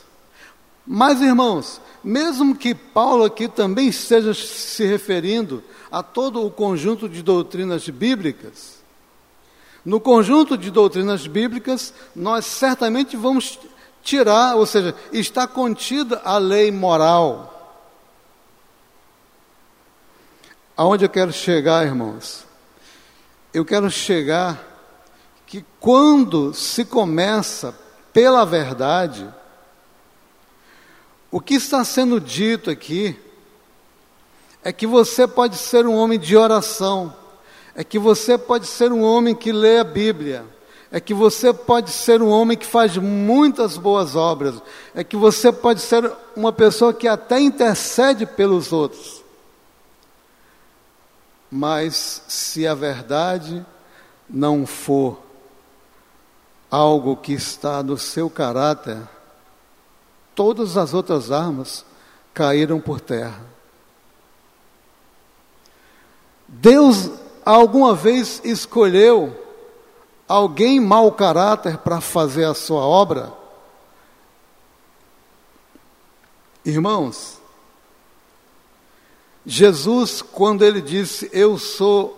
Mas, 0.88 1.20
irmãos, 1.20 1.82
mesmo 2.02 2.56
que 2.56 2.74
Paulo 2.74 3.26
aqui 3.26 3.50
também 3.50 3.90
esteja 3.90 4.34
se 4.34 4.86
referindo 4.86 5.62
a 5.92 6.02
todo 6.02 6.46
o 6.46 6.50
conjunto 6.50 7.10
de 7.10 7.22
doutrinas 7.22 7.90
bíblicas, 7.90 8.76
no 9.84 10.00
conjunto 10.00 10.58
de 10.58 10.72
doutrinas 10.72 11.28
bíblicas, 11.28 11.94
nós 12.16 12.46
certamente 12.46 13.18
vamos 13.18 13.60
tirar, 14.02 14.56
ou 14.56 14.66
seja, 14.66 14.96
está 15.12 15.46
contida 15.46 16.22
a 16.24 16.38
lei 16.38 16.72
moral. 16.72 17.84
Aonde 20.78 21.04
eu 21.04 21.10
quero 21.10 21.34
chegar, 21.34 21.86
irmãos? 21.86 22.48
Eu 23.54 23.66
quero 23.66 23.90
chegar 23.90 24.66
que 25.46 25.66
quando 25.80 26.54
se 26.54 26.86
começa 26.86 27.74
pela 28.14 28.46
verdade, 28.46 29.28
o 31.32 31.40
que 31.40 31.56
está 31.56 31.84
sendo 31.84 32.20
dito 32.20 32.70
aqui 32.70 33.20
é 34.64 34.72
que 34.72 34.86
você 34.86 35.28
pode 35.28 35.56
ser 35.56 35.88
um 35.88 35.96
homem 35.96 36.20
de 36.20 36.36
oração, 36.38 37.16
é 37.76 37.84
que 37.84 37.98
você 37.98 38.38
pode 38.38 38.68
ser 38.68 38.92
um 38.92 39.02
homem 39.02 39.34
que 39.34 39.52
lê 39.52 39.80
a 39.80 39.84
Bíblia, 39.84 40.46
é 40.92 41.00
que 41.00 41.14
você 41.14 41.54
pode 41.54 41.92
ser 41.92 42.22
um 42.22 42.30
homem 42.30 42.58
que 42.58 42.66
faz 42.66 42.98
muitas 42.98 43.78
boas 43.78 44.16
obras, 44.16 44.56
é 44.94 45.04
que 45.04 45.16
você 45.16 45.52
pode 45.52 45.82
ser 45.82 46.12
uma 46.36 46.52
pessoa 46.52 46.94
que 46.94 47.08
até 47.08 47.40
intercede 47.40 48.26
pelos 48.26 48.72
outros. 48.72 49.19
Mas 51.52 52.24
se 52.28 52.68
a 52.68 52.76
verdade 52.76 53.66
não 54.30 54.66
for 54.66 55.20
algo 56.70 57.18
que 57.18 57.34
está 57.34 57.82
no 57.82 57.98
seu 57.98 58.30
caráter, 58.30 59.02
todas 60.36 60.78
as 60.78 60.94
outras 60.94 61.32
armas 61.32 61.84
caíram 62.34 62.80
por 62.80 63.02
terra. 63.02 63.42
Deus 66.48 67.10
alguma 67.46 67.96
vez 67.96 68.42
escolheu 68.44 69.36
alguém 70.28 70.80
mau 70.80 71.12
caráter 71.12 71.78
para 71.80 72.00
fazer 72.00 72.46
a 72.46 72.54
sua 72.54 72.82
obra? 72.82 73.34
Irmãos, 76.64 77.39
Jesus, 79.50 80.22
quando 80.22 80.64
ele 80.64 80.80
disse 80.80 81.28
eu 81.34 81.58
sou 81.58 82.16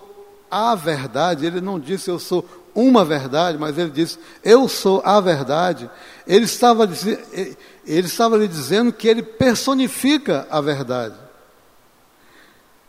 a 0.52 0.76
verdade, 0.76 1.46
ele 1.46 1.62
não 1.62 1.80
disse 1.80 2.10
eu 2.10 2.20
sou 2.20 2.46
uma 2.76 3.06
verdade, 3.06 3.58
mas 3.58 3.78
ele 3.78 3.90
disse 3.90 4.20
eu 4.44 4.68
sou 4.68 5.02
a 5.06 5.22
verdade. 5.22 5.90
Ele 6.28 6.44
estava, 6.44 6.84
ele 6.84 8.08
estava 8.08 8.36
lhe 8.36 8.50
dizendo 8.50 8.92
que 8.92 9.08
ele 9.08 9.24
personifica 9.24 10.46
a 10.52 10.60
verdade. 10.60 11.16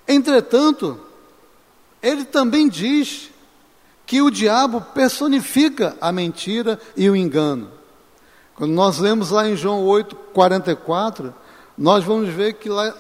Entretanto, 0.08 1.00
ele 2.02 2.24
também 2.24 2.68
diz 2.68 3.30
que 4.04 4.20
o 4.20 4.28
diabo 4.28 4.80
personifica 4.80 5.96
a 6.00 6.10
mentira 6.10 6.80
e 6.96 7.08
o 7.08 7.14
engano. 7.14 7.70
Quando 8.56 8.72
nós 8.72 8.98
lemos 8.98 9.30
lá 9.30 9.48
em 9.48 9.54
João 9.54 9.84
8, 9.84 10.16
44, 10.16 11.32
nós 11.76 12.04
vamos 12.04 12.28
ver 12.28 12.54
que 12.54 12.68
lá, 12.68 12.94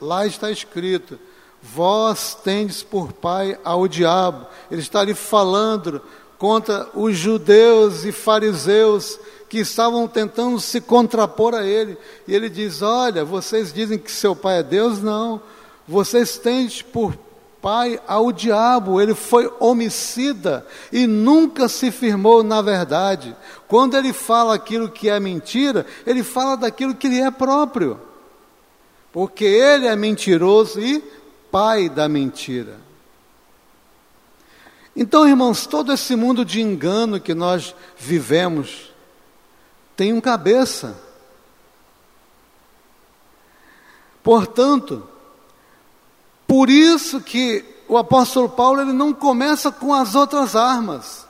lá 0.00 0.26
está 0.26 0.50
escrito: 0.50 1.18
Vós 1.62 2.34
tendes 2.34 2.82
por 2.82 3.12
pai 3.12 3.58
ao 3.64 3.86
diabo. 3.86 4.46
Ele 4.70 4.80
está 4.80 5.00
ali 5.00 5.14
falando 5.14 6.02
contra 6.38 6.88
os 6.94 7.16
judeus 7.16 8.04
e 8.04 8.12
fariseus 8.12 9.18
que 9.48 9.58
estavam 9.58 10.06
tentando 10.08 10.60
se 10.60 10.80
contrapor 10.80 11.54
a 11.54 11.64
ele. 11.64 11.96
E 12.26 12.34
ele 12.34 12.48
diz: 12.48 12.82
Olha, 12.82 13.24
vocês 13.24 13.72
dizem 13.72 13.98
que 13.98 14.10
seu 14.10 14.34
pai 14.34 14.58
é 14.58 14.62
Deus? 14.62 15.00
Não. 15.00 15.40
Vocês 15.86 16.36
têm 16.36 16.68
por 16.92 17.16
pai 17.62 18.00
ao 18.08 18.32
diabo. 18.32 19.00
Ele 19.00 19.14
foi 19.14 19.48
homicida 19.60 20.66
e 20.92 21.06
nunca 21.06 21.68
se 21.68 21.92
firmou 21.92 22.42
na 22.42 22.60
verdade. 22.60 23.36
Quando 23.68 23.96
ele 23.96 24.12
fala 24.12 24.54
aquilo 24.54 24.88
que 24.88 25.08
é 25.08 25.20
mentira, 25.20 25.86
ele 26.04 26.24
fala 26.24 26.56
daquilo 26.56 26.94
que 26.94 27.08
lhe 27.08 27.20
é 27.20 27.30
próprio 27.30 28.00
porque 29.16 29.46
ele 29.46 29.86
é 29.86 29.96
mentiroso 29.96 30.78
e 30.78 31.02
pai 31.50 31.88
da 31.88 32.06
mentira. 32.06 32.78
Então, 34.94 35.26
irmãos, 35.26 35.66
todo 35.66 35.90
esse 35.90 36.14
mundo 36.14 36.44
de 36.44 36.60
engano 36.60 37.18
que 37.18 37.32
nós 37.32 37.74
vivemos 37.96 38.92
tem 39.96 40.12
um 40.12 40.20
cabeça. 40.20 41.00
Portanto, 44.22 45.08
por 46.46 46.68
isso 46.68 47.18
que 47.22 47.64
o 47.88 47.96
apóstolo 47.96 48.50
Paulo 48.50 48.82
ele 48.82 48.92
não 48.92 49.14
começa 49.14 49.72
com 49.72 49.94
as 49.94 50.14
outras 50.14 50.54
armas. 50.54 51.26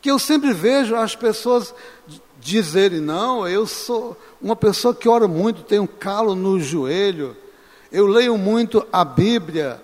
Que 0.00 0.12
eu 0.12 0.18
sempre 0.20 0.52
vejo 0.52 0.94
as 0.94 1.16
pessoas 1.16 1.74
dizerem, 2.38 3.00
não, 3.00 3.48
eu 3.48 3.66
sou 3.66 4.16
uma 4.40 4.56
pessoa 4.56 4.94
que 4.94 5.08
ora 5.08 5.28
muito, 5.28 5.62
tenho 5.62 5.82
um 5.82 5.86
calo 5.86 6.34
no 6.34 6.58
joelho, 6.58 7.36
eu 7.92 8.06
leio 8.06 8.38
muito 8.38 8.86
a 8.92 9.04
Bíblia, 9.04 9.82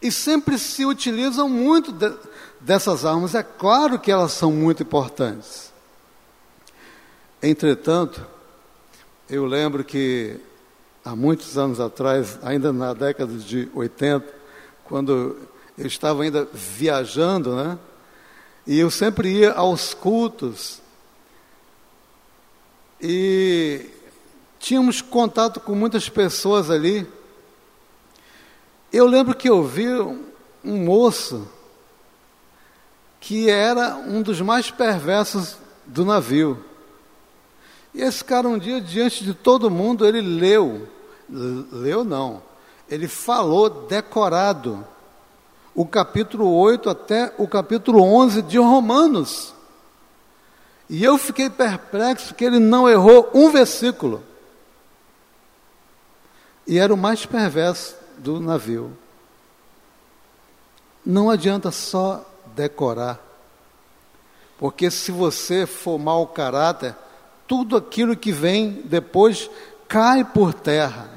e 0.00 0.12
sempre 0.12 0.58
se 0.58 0.84
utilizam 0.84 1.48
muito 1.48 1.92
de, 1.92 2.12
dessas 2.60 3.04
armas. 3.04 3.34
É 3.34 3.42
claro 3.42 3.98
que 3.98 4.10
elas 4.10 4.32
são 4.32 4.52
muito 4.52 4.82
importantes. 4.82 5.72
Entretanto, 7.42 8.24
eu 9.28 9.44
lembro 9.44 9.84
que 9.84 10.38
há 11.04 11.14
muitos 11.16 11.56
anos 11.56 11.80
atrás, 11.80 12.38
ainda 12.42 12.72
na 12.72 12.92
década 12.92 13.32
de 13.34 13.68
80, 13.74 14.24
quando 14.84 15.36
eu 15.76 15.86
estava 15.86 16.22
ainda 16.22 16.48
viajando, 16.52 17.54
né? 17.54 17.78
E 18.66 18.78
eu 18.78 18.90
sempre 18.90 19.30
ia 19.30 19.52
aos 19.52 19.94
cultos 19.94 20.80
e 23.00 23.90
tínhamos 24.58 25.00
contato 25.00 25.60
com 25.60 25.74
muitas 25.74 26.08
pessoas 26.08 26.70
ali. 26.70 27.06
Eu 28.92 29.06
lembro 29.06 29.34
que 29.34 29.48
eu 29.48 29.62
vi 29.62 29.88
um 30.64 30.84
moço 30.84 31.48
que 33.20 33.48
era 33.50 33.96
um 33.96 34.22
dos 34.22 34.40
mais 34.40 34.70
perversos 34.70 35.56
do 35.86 36.04
navio. 36.04 36.64
E 37.94 38.02
esse 38.02 38.24
cara, 38.24 38.48
um 38.48 38.58
dia, 38.58 38.80
diante 38.80 39.24
de 39.24 39.34
todo 39.34 39.70
mundo, 39.70 40.06
ele 40.06 40.20
leu, 40.20 40.88
leu 41.28 42.04
não, 42.04 42.42
ele 42.88 43.08
falou 43.08 43.68
decorado 43.68 44.86
o 45.74 45.86
capítulo 45.86 46.50
8 46.54 46.90
até 46.90 47.32
o 47.38 47.46
capítulo 47.46 48.02
11 48.02 48.42
de 48.42 48.58
Romanos. 48.58 49.54
E 50.88 51.04
eu 51.04 51.18
fiquei 51.18 51.50
perplexo 51.50 52.34
que 52.34 52.44
ele 52.44 52.58
não 52.58 52.88
errou 52.88 53.30
um 53.34 53.50
versículo. 53.50 54.22
E 56.66 56.78
era 56.78 56.92
o 56.92 56.96
mais 56.96 57.26
perverso 57.26 57.96
do 58.16 58.40
navio. 58.40 58.96
Não 61.04 61.30
adianta 61.30 61.70
só 61.70 62.24
decorar. 62.54 63.20
Porque 64.58 64.90
se 64.90 65.12
você 65.12 65.66
for 65.66 65.98
mau 65.98 66.26
caráter, 66.26 66.94
tudo 67.46 67.76
aquilo 67.76 68.16
que 68.16 68.32
vem 68.32 68.82
depois 68.84 69.50
cai 69.86 70.24
por 70.24 70.52
terra. 70.52 71.08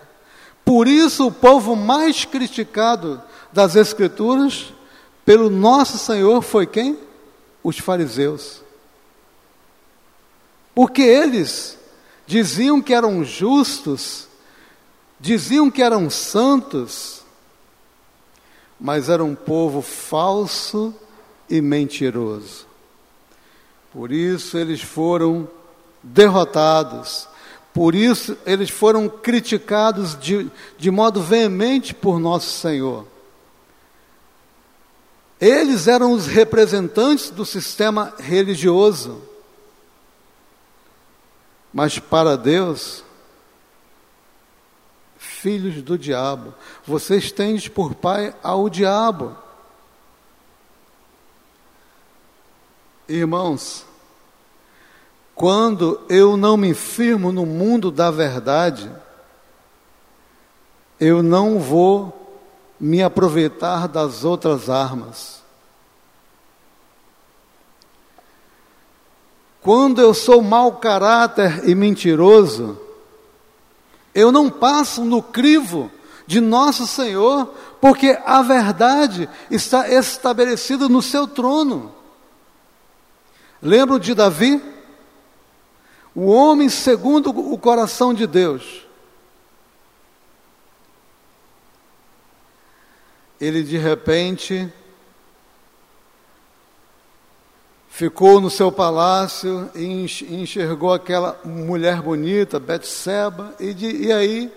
Por 0.64 0.88
isso, 0.88 1.28
o 1.28 1.32
povo 1.32 1.76
mais 1.76 2.24
criticado 2.24 3.22
das 3.52 3.76
Escrituras 3.76 4.74
pelo 5.26 5.50
nosso 5.50 5.98
Senhor 5.98 6.42
foi 6.42 6.66
quem? 6.66 6.98
Os 7.64 7.78
fariseus. 7.78 8.62
Porque 10.74 11.02
eles 11.02 11.78
diziam 12.26 12.82
que 12.82 12.94
eram 12.94 13.24
justos, 13.24 14.28
diziam 15.20 15.70
que 15.70 15.82
eram 15.82 16.10
santos, 16.10 17.22
mas 18.80 19.10
era 19.10 19.24
um 19.24 19.36
povo 19.36 19.82
falso 19.82 20.96
e 21.50 21.62
mentiroso. 21.62 22.66
Por 23.92 24.12
isso 24.12 24.58
eles 24.58 24.82
foram 24.82 25.48
derrotados, 26.02 27.28
por 27.74 27.94
isso 27.94 28.38
eles 28.46 28.70
foram 28.70 29.10
criticados 29.10 30.18
de, 30.20 30.50
de 30.78 30.90
modo 30.90 31.22
veemente 31.22 31.94
por 31.94 32.20
nosso 32.20 32.58
Senhor. 32.60 33.06
Eles 35.40 35.88
eram 35.88 36.14
os 36.14 36.28
representantes 36.28 37.30
do 37.30 37.46
sistema 37.46 38.14
religioso. 38.20 39.22
Mas 41.74 42.00
para 42.00 42.36
Deus, 42.36 43.04
filhos 45.18 45.82
do 45.82 45.98
diabo, 45.98 46.54
vocês 46.86 47.32
têm 47.32 47.60
por 47.70 47.96
pai 47.96 48.36
ao 48.44 48.70
diabo. 48.70 49.36
Irmãos, 53.08 53.86
quando 55.34 56.00
eu 56.08 56.38
não 56.38 56.56
me 56.56 56.74
firmo 56.74 57.32
no 57.32 57.46
mundo 57.46 57.90
da 57.90 58.12
verdade, 58.12 58.92
eu 61.00 61.24
não 61.24 61.60
vou 61.60 62.22
me 62.80 63.02
aproveitar 63.02 63.88
das 63.88 64.24
outras 64.24 64.70
armas. 64.70 65.41
Quando 69.62 70.02
eu 70.02 70.14
sou 70.14 70.42
mau 70.42 70.78
caráter 70.78 71.70
e 71.70 71.76
mentiroso, 71.76 72.80
eu 74.14 74.32
não 74.32 74.50
passo 74.50 75.06
no 75.06 75.22
crivo 75.22 75.92
de 76.26 76.42
nosso 76.42 76.88
Senhor, 76.88 77.54
porque 77.80 78.18
a 78.26 78.42
verdade 78.42 79.30
está 79.52 79.88
estabelecida 79.88 80.90
no 80.90 81.02
seu 81.02 81.28
trono. 81.28 81.94
Lembro 83.62 84.00
de 84.00 84.16
Davi? 84.16 84.62
O 86.16 86.26
homem 86.26 86.68
segundo 86.68 87.30
o 87.30 87.58
coração 87.58 88.14
de 88.14 88.26
Deus. 88.26 88.86
Ele 93.40 93.62
de 93.62 93.78
repente 93.78 94.72
ficou 97.92 98.42
no 98.42 98.50
seu 98.50 98.72
palácio 98.72 99.70
e 99.76 99.86
enxergou 100.32 100.92
aquela 100.92 101.40
mulher 101.46 102.02
bonita, 102.02 102.60
Betseba, 102.60 103.54
e, 103.60 104.08
e 104.08 104.12
aí 104.12 104.52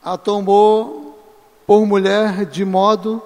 a 0.00 0.16
tomou 0.16 1.18
por 1.66 1.84
mulher 1.84 2.46
de 2.46 2.64
modo 2.64 3.20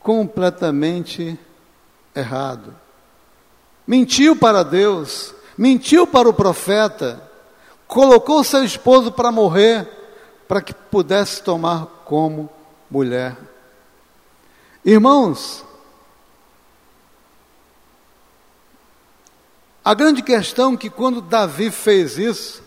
completamente 0.00 1.38
errado 2.14 2.86
mentiu 3.86 4.34
para 4.34 4.62
Deus, 4.62 5.34
mentiu 5.56 6.06
para 6.06 6.28
o 6.28 6.34
profeta, 6.34 7.22
colocou 7.86 8.42
seu 8.42 8.64
esposo 8.64 9.12
para 9.12 9.30
morrer, 9.30 9.88
para 10.48 10.60
que 10.60 10.74
pudesse 10.74 11.42
tomar 11.42 11.86
como 12.04 12.50
mulher. 12.90 13.36
Irmãos, 14.84 15.64
a 19.86 19.94
grande 19.94 20.20
questão 20.20 20.74
é 20.74 20.76
que 20.76 20.90
quando 20.90 21.20
Davi 21.20 21.70
fez 21.70 22.18
isso, 22.18 22.60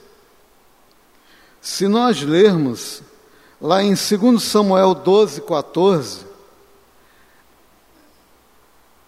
se 1.60 1.86
nós 1.86 2.22
lermos 2.22 3.04
lá 3.60 3.84
em 3.84 3.94
2 3.94 4.42
Samuel 4.42 4.96
12, 4.96 5.42
14, 5.42 6.26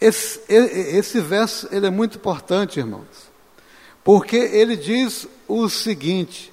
esse, 0.01 0.41
esse 0.49 1.21
verso 1.21 1.69
ele 1.71 1.87
é 1.87 1.89
muito 1.89 2.17
importante, 2.17 2.79
irmãos, 2.79 3.31
porque 4.03 4.35
ele 4.35 4.75
diz 4.75 5.25
o 5.47 5.69
seguinte: 5.69 6.51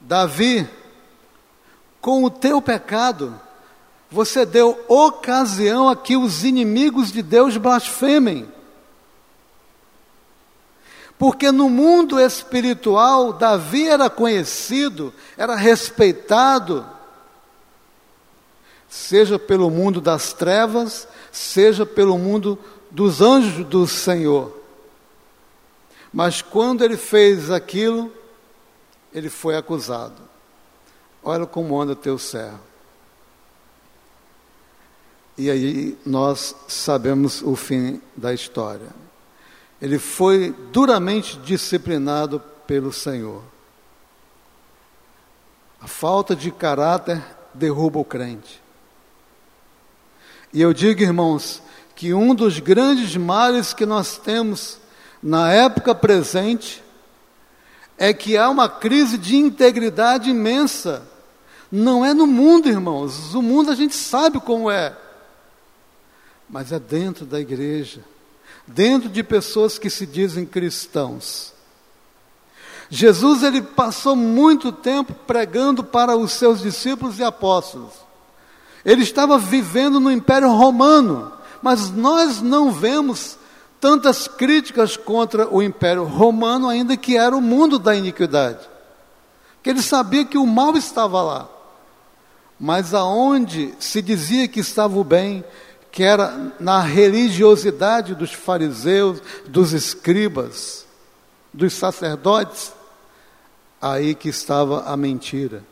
Davi, 0.00 0.68
com 2.00 2.24
o 2.24 2.30
teu 2.30 2.60
pecado, 2.60 3.40
você 4.10 4.44
deu 4.44 4.84
ocasião 4.88 5.88
a 5.88 5.94
que 5.94 6.16
os 6.16 6.42
inimigos 6.42 7.12
de 7.12 7.22
Deus 7.22 7.56
blasfemem. 7.56 8.57
Porque 11.18 11.50
no 11.50 11.68
mundo 11.68 12.20
espiritual, 12.20 13.32
Davi 13.32 13.88
era 13.88 14.08
conhecido, 14.08 15.12
era 15.36 15.56
respeitado, 15.56 16.86
seja 18.88 19.36
pelo 19.38 19.68
mundo 19.68 20.00
das 20.00 20.32
trevas, 20.32 21.08
seja 21.32 21.84
pelo 21.84 22.16
mundo 22.16 22.56
dos 22.88 23.20
anjos 23.20 23.66
do 23.66 23.86
Senhor. 23.86 24.56
Mas 26.12 26.40
quando 26.40 26.84
ele 26.84 26.96
fez 26.96 27.50
aquilo, 27.50 28.12
ele 29.12 29.28
foi 29.28 29.56
acusado. 29.56 30.22
Olha 31.22 31.46
como 31.46 31.80
anda 31.80 31.96
teu 31.96 32.16
servo. 32.16 32.60
E 35.36 35.50
aí 35.50 35.98
nós 36.06 36.54
sabemos 36.66 37.42
o 37.42 37.54
fim 37.54 38.00
da 38.16 38.32
história. 38.32 39.07
Ele 39.80 39.98
foi 39.98 40.54
duramente 40.72 41.38
disciplinado 41.38 42.40
pelo 42.66 42.92
Senhor. 42.92 43.42
A 45.80 45.86
falta 45.86 46.34
de 46.34 46.50
caráter 46.50 47.22
derruba 47.54 47.98
o 47.98 48.04
crente. 48.04 48.60
E 50.52 50.60
eu 50.60 50.72
digo, 50.72 51.02
irmãos, 51.02 51.62
que 51.94 52.12
um 52.12 52.34
dos 52.34 52.58
grandes 52.58 53.16
males 53.16 53.72
que 53.72 53.86
nós 53.86 54.18
temos 54.18 54.78
na 55.22 55.52
época 55.52 55.94
presente 55.94 56.82
é 57.98 58.12
que 58.12 58.36
há 58.36 58.48
uma 58.48 58.68
crise 58.68 59.18
de 59.18 59.36
integridade 59.36 60.30
imensa. 60.30 61.06
Não 61.70 62.04
é 62.04 62.14
no 62.14 62.26
mundo, 62.26 62.68
irmãos. 62.68 63.34
O 63.34 63.42
mundo 63.42 63.70
a 63.70 63.74
gente 63.74 63.94
sabe 63.94 64.40
como 64.40 64.70
é. 64.70 64.96
Mas 66.48 66.72
é 66.72 66.78
dentro 66.78 67.26
da 67.26 67.40
igreja, 67.40 68.00
dentro 68.68 69.08
de 69.08 69.22
pessoas 69.22 69.78
que 69.78 69.90
se 69.90 70.06
dizem 70.06 70.44
cristãos. 70.44 71.52
Jesus 72.90 73.42
ele 73.42 73.60
passou 73.60 74.16
muito 74.16 74.72
tempo 74.72 75.12
pregando 75.26 75.84
para 75.84 76.16
os 76.16 76.32
seus 76.32 76.60
discípulos 76.60 77.18
e 77.18 77.24
apóstolos. 77.24 77.92
Ele 78.84 79.02
estava 79.02 79.36
vivendo 79.38 80.00
no 80.00 80.10
Império 80.10 80.50
Romano, 80.50 81.32
mas 81.60 81.90
nós 81.90 82.40
não 82.40 82.70
vemos 82.70 83.36
tantas 83.80 84.26
críticas 84.26 84.96
contra 84.96 85.52
o 85.52 85.62
Império 85.62 86.04
Romano, 86.04 86.68
ainda 86.68 86.96
que 86.96 87.16
era 87.16 87.36
o 87.36 87.40
mundo 87.40 87.78
da 87.78 87.94
iniquidade. 87.94 88.66
Que 89.62 89.70
ele 89.70 89.82
sabia 89.82 90.24
que 90.24 90.38
o 90.38 90.46
mal 90.46 90.76
estava 90.76 91.20
lá. 91.22 91.48
Mas 92.58 92.94
aonde 92.94 93.74
se 93.78 94.00
dizia 94.00 94.48
que 94.48 94.60
estava 94.60 94.98
o 94.98 95.04
bem, 95.04 95.44
que 95.90 96.02
era 96.02 96.52
na 96.60 96.80
religiosidade 96.80 98.14
dos 98.14 98.32
fariseus, 98.32 99.20
dos 99.46 99.72
escribas, 99.72 100.86
dos 101.52 101.72
sacerdotes, 101.72 102.72
aí 103.80 104.14
que 104.14 104.28
estava 104.28 104.84
a 104.84 104.96
mentira 104.96 105.62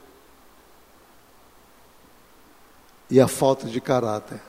e 3.11 3.21
a 3.21 3.29
falta 3.29 3.67
de 3.67 3.81
caráter. 3.81 4.41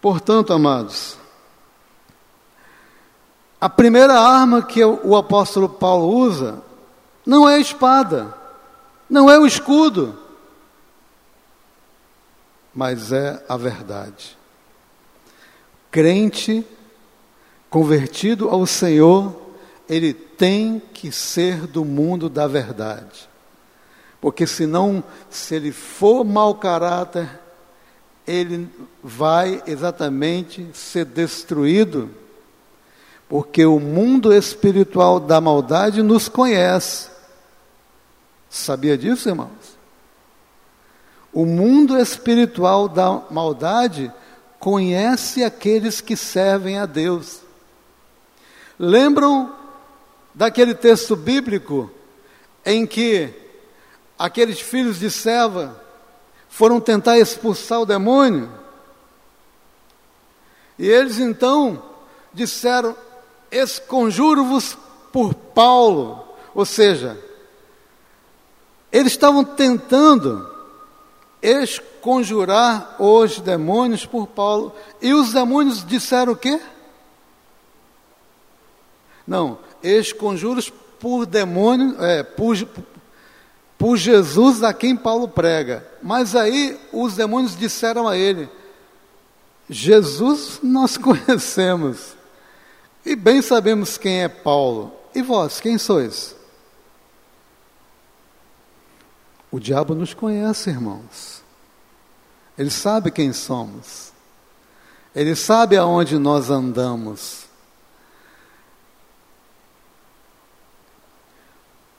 Portanto, 0.00 0.52
amados, 0.52 1.16
a 3.60 3.68
primeira 3.68 4.18
arma 4.18 4.62
que 4.62 4.84
o 4.84 5.16
apóstolo 5.16 5.68
Paulo 5.68 6.08
usa 6.08 6.62
não 7.26 7.48
é 7.48 7.56
a 7.56 7.60
espada, 7.60 8.34
não 9.10 9.28
é 9.28 9.38
o 9.38 9.46
escudo, 9.46 10.16
mas 12.78 13.10
é 13.10 13.44
a 13.48 13.56
verdade. 13.56 14.38
Crente 15.90 16.64
convertido 17.68 18.48
ao 18.48 18.64
Senhor, 18.66 19.36
ele 19.88 20.14
tem 20.14 20.80
que 20.94 21.10
ser 21.10 21.66
do 21.66 21.84
mundo 21.84 22.28
da 22.28 22.46
verdade. 22.46 23.28
Porque 24.20 24.46
senão, 24.46 25.02
se 25.28 25.56
ele 25.56 25.72
for 25.72 26.22
mau 26.22 26.54
caráter, 26.54 27.28
ele 28.24 28.70
vai 29.02 29.60
exatamente 29.66 30.64
ser 30.72 31.04
destruído. 31.04 32.08
Porque 33.28 33.66
o 33.66 33.80
mundo 33.80 34.32
espiritual 34.32 35.18
da 35.18 35.40
maldade 35.40 36.00
nos 36.00 36.28
conhece. 36.28 37.10
Sabia 38.48 38.96
disso, 38.96 39.28
irmãos? 39.28 39.57
O 41.32 41.44
mundo 41.44 41.98
espiritual 41.98 42.88
da 42.88 43.22
maldade 43.30 44.12
conhece 44.58 45.44
aqueles 45.44 46.00
que 46.00 46.16
servem 46.16 46.78
a 46.78 46.86
Deus. 46.86 47.40
Lembram 48.78 49.54
daquele 50.34 50.74
texto 50.74 51.14
bíblico 51.14 51.90
em 52.64 52.86
que 52.86 53.32
aqueles 54.18 54.60
filhos 54.60 54.98
de 54.98 55.10
Seva 55.10 55.80
foram 56.48 56.80
tentar 56.80 57.18
expulsar 57.18 57.80
o 57.80 57.86
demônio? 57.86 58.50
E 60.78 60.88
eles 60.88 61.18
então 61.18 61.82
disseram: 62.32 62.96
Esconjuro-vos 63.50 64.78
por 65.12 65.34
Paulo. 65.34 66.24
Ou 66.54 66.64
seja, 66.64 67.18
eles 68.90 69.12
estavam 69.12 69.44
tentando 69.44 70.47
esconjurar 71.42 72.96
os 73.00 73.40
demônios 73.40 74.04
por 74.04 74.26
Paulo. 74.26 74.74
E 75.00 75.12
os 75.14 75.32
demônios 75.32 75.84
disseram 75.84 76.32
o 76.32 76.36
quê? 76.36 76.60
Não, 79.26 79.58
esconjuros 79.82 80.72
por 80.98 81.26
demônio, 81.26 82.02
é, 82.02 82.22
por, 82.22 82.56
por 83.76 83.96
Jesus 83.96 84.62
a 84.62 84.72
quem 84.72 84.96
Paulo 84.96 85.28
prega. 85.28 85.86
Mas 86.02 86.34
aí 86.34 86.78
os 86.92 87.14
demônios 87.14 87.56
disseram 87.56 88.08
a 88.08 88.16
ele: 88.16 88.48
Jesus 89.68 90.60
nós 90.62 90.96
conhecemos, 90.98 92.16
e 93.04 93.14
bem 93.14 93.42
sabemos 93.42 93.98
quem 93.98 94.22
é 94.22 94.28
Paulo. 94.28 94.92
E 95.14 95.22
vós, 95.22 95.60
quem 95.60 95.78
sois? 95.78 96.37
O 99.50 99.58
diabo 99.58 99.94
nos 99.94 100.12
conhece, 100.12 100.70
irmãos. 100.70 101.42
Ele 102.56 102.70
sabe 102.70 103.10
quem 103.10 103.32
somos. 103.32 104.12
Ele 105.14 105.34
sabe 105.34 105.76
aonde 105.76 106.18
nós 106.18 106.50
andamos. 106.50 107.46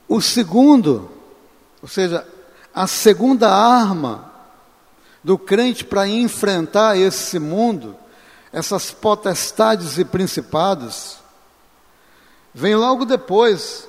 O 0.08 0.20
segundo, 0.20 1.10
ou 1.82 1.88
seja, 1.88 2.26
a 2.74 2.86
segunda 2.86 3.48
arma 3.48 4.30
do 5.22 5.38
crente 5.38 5.84
para 5.84 6.08
enfrentar 6.08 6.96
esse 6.96 7.38
mundo, 7.38 7.96
essas 8.52 8.90
potestades 8.90 9.98
e 9.98 10.04
principados, 10.04 11.18
vem 12.54 12.74
logo 12.74 13.04
depois, 13.04 13.88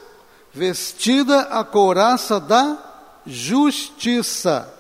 vestida 0.54 1.42
a 1.42 1.64
couraça 1.64 2.40
da 2.40 2.91
justiça. 3.26 4.72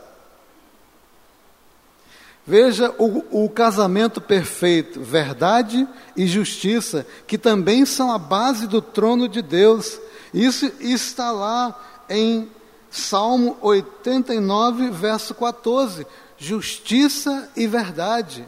Veja 2.45 2.93
o, 2.97 3.43
o, 3.45 3.49
casamento 3.49 4.19
perfeito, 4.19 5.01
verdade 5.01 5.87
e 6.17 6.25
justiça, 6.25 7.05
que 7.27 7.37
também 7.37 7.85
são 7.85 8.11
a 8.11 8.17
base 8.17 8.67
do 8.67 8.81
trono 8.81 9.29
de 9.29 9.41
Deus. 9.41 9.99
Isso 10.33 10.71
está 10.79 11.31
lá 11.31 11.79
em 12.09 12.49
Salmo 12.89 13.57
89, 13.61 14.89
verso 14.89 15.35
14: 15.35 16.05
justiça 16.37 17.49
e 17.55 17.67
verdade. 17.67 18.47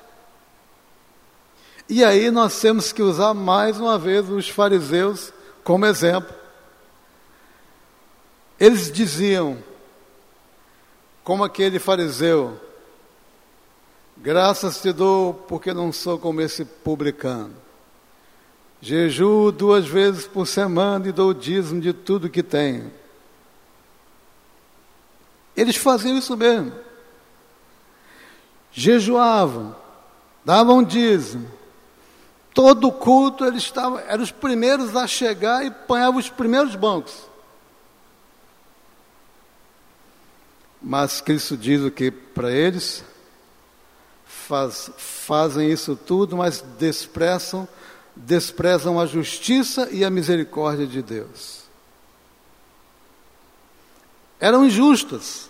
E 1.87 2.03
aí 2.03 2.31
nós 2.31 2.59
temos 2.59 2.91
que 2.91 3.01
usar 3.01 3.33
mais 3.33 3.79
uma 3.79 3.97
vez 3.99 4.27
os 4.27 4.49
fariseus 4.49 5.31
como 5.63 5.85
exemplo. 5.85 6.35
Eles 8.59 8.91
diziam: 8.91 9.57
como 11.23 11.43
aquele 11.43 11.79
fariseu, 11.79 12.59
graças 14.17 14.81
te 14.81 14.91
dou 14.91 15.33
porque 15.33 15.73
não 15.73 15.91
sou 15.91 16.19
como 16.19 16.41
esse 16.41 16.65
publicano. 16.65 17.55
Jejuo 18.81 19.51
duas 19.51 19.87
vezes 19.87 20.27
por 20.27 20.45
semana 20.45 21.07
e 21.07 21.11
dou 21.13 21.33
dízimo 21.33 21.79
de 21.79 21.93
tudo 21.93 22.29
que 22.29 22.43
tenho. 22.43 22.91
Eles 25.55 25.77
faziam 25.77 26.17
isso 26.17 26.35
mesmo. 26.35 26.73
Jejuavam, 28.73 29.73
davam 30.43 30.83
dízimo. 30.83 31.49
Todo 32.53 32.91
culto 32.91 33.45
eles 33.45 33.63
estavam, 33.63 33.99
eram 33.99 34.23
os 34.23 34.31
primeiros 34.31 34.95
a 34.95 35.07
chegar 35.07 35.63
e 35.63 35.67
apanhavam 35.67 36.19
os 36.19 36.29
primeiros 36.29 36.75
bancos. 36.75 37.32
Mas 40.83 41.21
Cristo 41.21 41.55
diz 41.55 41.81
o 41.81 41.89
que 41.89 42.11
para 42.11 42.51
eles? 42.51 43.05
Faz, 44.25 44.91
fazem 44.97 45.71
isso 45.71 45.95
tudo, 45.95 46.35
mas 46.35 46.61
desprezam, 46.77 47.65
desprezam 48.13 48.99
a 48.99 49.05
justiça 49.05 49.87
e 49.91 50.03
a 50.03 50.09
misericórdia 50.09 50.85
de 50.85 51.01
Deus. 51.01 51.63
Eram 54.41 54.65
injustas. 54.65 55.49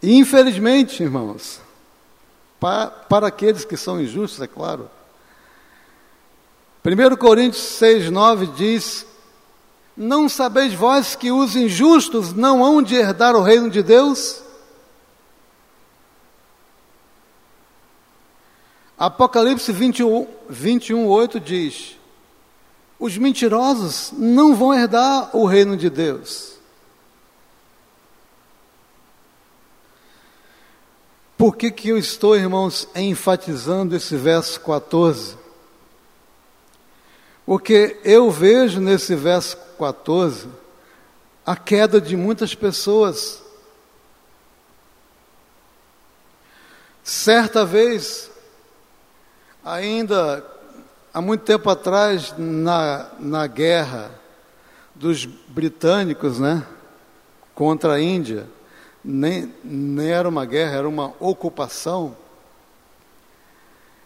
E 0.00 0.16
infelizmente, 0.16 1.02
irmãos, 1.02 1.60
para, 2.58 2.86
para 2.86 3.26
aqueles 3.26 3.66
que 3.66 3.76
são 3.76 4.00
injustos, 4.00 4.40
é 4.40 4.46
claro, 4.46 4.88
1 6.82 7.16
Coríntios 7.16 7.62
6, 7.62 8.10
9 8.10 8.46
diz 8.46 9.07
não 9.98 10.28
sabeis 10.28 10.72
vós 10.72 11.16
que 11.16 11.32
os 11.32 11.56
injustos 11.56 12.32
não 12.32 12.64
hão 12.64 12.80
de 12.80 12.94
herdar 12.94 13.34
o 13.34 13.42
reino 13.42 13.68
de 13.68 13.82
Deus? 13.82 14.40
Apocalipse 18.96 19.72
21, 19.72 20.28
21 20.48 21.04
8 21.04 21.40
diz: 21.40 21.96
Os 22.96 23.18
mentirosos 23.18 24.12
não 24.16 24.54
vão 24.54 24.72
herdar 24.72 25.36
o 25.36 25.44
reino 25.44 25.76
de 25.76 25.90
Deus. 25.90 26.56
Por 31.36 31.56
que, 31.56 31.70
que 31.70 31.88
eu 31.88 31.98
estou, 31.98 32.36
irmãos, 32.36 32.88
enfatizando 32.94 33.94
esse 33.94 34.16
verso 34.16 34.60
14? 34.60 35.37
Porque 37.48 37.98
eu 38.04 38.30
vejo 38.30 38.78
nesse 38.78 39.14
verso 39.16 39.56
14 39.78 40.48
a 41.46 41.56
queda 41.56 41.98
de 41.98 42.14
muitas 42.14 42.54
pessoas. 42.54 43.42
Certa 47.02 47.64
vez, 47.64 48.30
ainda 49.64 50.44
há 51.14 51.22
muito 51.22 51.40
tempo 51.40 51.70
atrás, 51.70 52.34
na, 52.36 53.12
na 53.18 53.46
guerra 53.46 54.10
dos 54.94 55.24
britânicos, 55.24 56.38
né, 56.38 56.66
contra 57.54 57.94
a 57.94 58.00
Índia, 58.02 58.46
nem, 59.02 59.54
nem 59.64 60.10
era 60.10 60.28
uma 60.28 60.44
guerra, 60.44 60.76
era 60.76 60.88
uma 60.88 61.14
ocupação. 61.18 62.14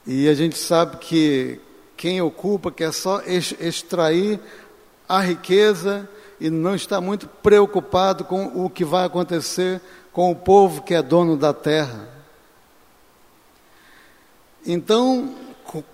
E 0.07 0.29
a 0.29 0.35
gente 0.35 0.57
sabe 0.57 0.99
que 0.99 1.61
quem 2.03 2.21
ocupa 2.21 2.73
quer 2.73 2.93
só 2.93 3.23
extrair 3.25 4.41
a 5.09 5.21
riqueza 5.21 6.09
e 6.41 6.51
não 6.51 6.75
está 6.75 7.01
muito 7.01 7.29
preocupado 7.29 8.25
com 8.25 8.65
o 8.65 8.69
que 8.69 8.85
vai 8.85 9.07
acontecer 9.07 9.81
com 10.13 10.33
o 10.33 10.35
povo 10.35 10.83
que 10.83 10.95
é 10.95 11.01
dono 11.01 11.37
da 11.37 11.55
terra. 11.55 12.09
Então, 14.67 15.33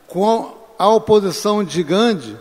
com 0.07 0.57
a 0.79 0.89
oposição 0.89 1.63
de 1.63 1.83
Gandhi, 1.83 2.39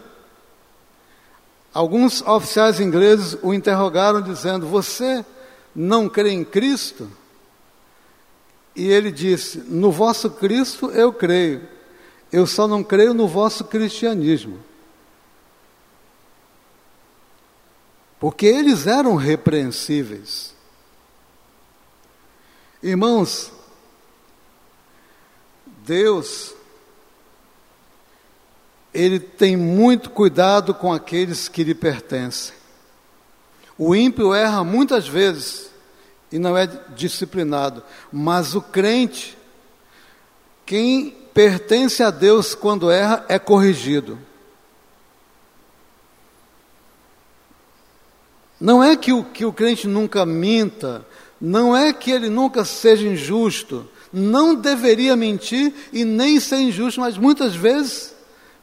alguns 1.73 2.21
oficiais 2.21 2.79
ingleses 2.79 3.37
o 3.43 3.53
interrogaram 3.53 4.21
dizendo: 4.21 4.65
Você 4.65 5.25
não 5.75 6.07
crê 6.07 6.29
em 6.31 6.45
Cristo? 6.45 7.11
E 8.73 8.87
ele 8.87 9.11
disse: 9.11 9.57
No 9.67 9.91
vosso 9.91 10.29
Cristo 10.29 10.89
eu 10.91 11.11
creio, 11.11 11.75
eu 12.31 12.45
só 12.45 12.67
não 12.67 12.83
creio 12.83 13.13
no 13.13 13.27
vosso 13.27 13.63
cristianismo. 13.65 14.63
Porque 18.19 18.45
eles 18.45 18.87
eram 18.87 19.15
repreensíveis. 19.15 20.55
Irmãos, 22.81 23.51
Deus, 25.65 26.53
Ele 28.93 29.19
tem 29.19 29.55
muito 29.55 30.09
cuidado 30.09 30.73
com 30.73 30.91
aqueles 30.91 31.47
que 31.47 31.63
lhe 31.63 31.75
pertencem. 31.75 32.55
O 33.77 33.95
ímpio 33.95 34.33
erra 34.33 34.63
muitas 34.63 35.07
vezes 35.07 35.69
e 36.31 36.37
não 36.39 36.57
é 36.57 36.67
disciplinado, 36.95 37.83
mas 38.11 38.55
o 38.55 38.61
crente, 38.61 39.37
quem 40.65 41.16
pertence 41.37 42.01
a 42.01 42.09
Deus 42.09 42.55
quando 42.55 42.89
erra, 42.89 43.23
é 43.29 43.37
corrigido. 43.37 44.17
Não 48.59 48.83
é 48.83 48.97
que 48.97 49.13
o, 49.13 49.23
que 49.23 49.45
o 49.45 49.53
crente 49.53 49.87
nunca 49.87 50.25
minta, 50.25 51.05
não 51.39 51.77
é 51.77 51.93
que 51.93 52.09
ele 52.09 52.27
nunca 52.27 52.65
seja 52.65 53.07
injusto, 53.07 53.87
não 54.11 54.55
deveria 54.55 55.15
mentir 55.15 55.71
e 55.93 56.03
nem 56.03 56.39
ser 56.39 56.57
injusto, 56.57 57.01
mas 57.01 57.19
muitas 57.19 57.55
vezes 57.55 58.15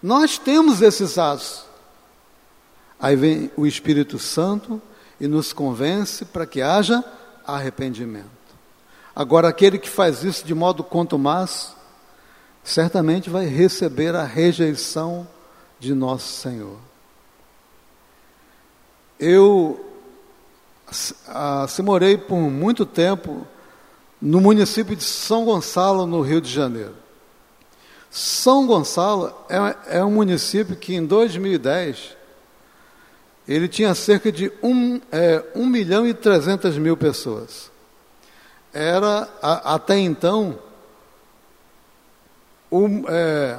nós 0.03 0.37
temos 0.37 0.83
esses 0.83 1.17
atos. 1.17 1.65
Aí 2.99 3.15
vem 3.15 3.53
o 3.57 3.69
Espírito 3.69 4.19
Santo 4.19 4.83
e 5.21 5.29
nos 5.29 5.53
convence 5.53 6.25
para 6.25 6.45
que 6.45 6.61
haja 6.61 7.05
arrependimento. 7.47 8.27
Agora, 9.15 9.47
aquele 9.47 9.79
que 9.79 9.89
faz 9.89 10.25
isso 10.25 10.45
de 10.45 10.53
modo 10.53 10.83
contumaz, 10.83 11.73
certamente 12.65 13.29
vai 13.29 13.45
receber 13.45 14.17
a 14.17 14.25
rejeição 14.25 15.29
de 15.79 15.95
nosso 15.95 16.33
Senhor. 16.41 16.79
Eu 19.21 19.85
se 20.91 21.83
morei 21.83 22.17
por 22.17 22.39
muito 22.39 22.87
tempo 22.87 23.47
no 24.21 24.41
município 24.41 24.97
de 24.97 25.05
São 25.05 25.45
Gonçalo, 25.45 26.07
no 26.07 26.23
Rio 26.23 26.41
de 26.41 26.51
Janeiro. 26.51 26.95
São 28.11 28.67
Gonçalo 28.67 29.35
é, 29.49 29.99
é 29.99 30.05
um 30.05 30.11
município 30.11 30.77
que 30.77 30.95
em 30.95 31.05
2010 31.05 32.17
ele 33.47 33.69
tinha 33.69 33.95
cerca 33.95 34.33
de 34.33 34.51
1, 34.63 35.01
é, 35.13 35.45
1 35.55 35.67
milhão 35.67 36.07
e 36.07 36.15
300 36.15 36.79
mil 36.79 36.97
pessoas. 36.97 37.71
Era, 38.73 39.29
a, 39.43 39.75
até 39.75 39.99
então, 39.99 40.59
o, 42.75 43.09
é, 43.09 43.59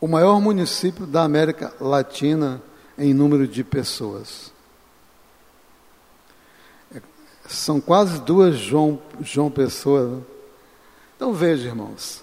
o 0.00 0.08
maior 0.08 0.40
município 0.40 1.06
da 1.06 1.22
América 1.22 1.74
Latina 1.78 2.62
em 2.96 3.12
número 3.12 3.46
de 3.46 3.62
pessoas. 3.62 4.50
São 7.46 7.80
quase 7.80 8.20
duas 8.22 8.56
João, 8.56 8.98
João 9.20 9.50
Pessoa. 9.50 10.08
Né? 10.08 10.22
Então 11.16 11.34
veja, 11.34 11.68
irmãos. 11.68 12.22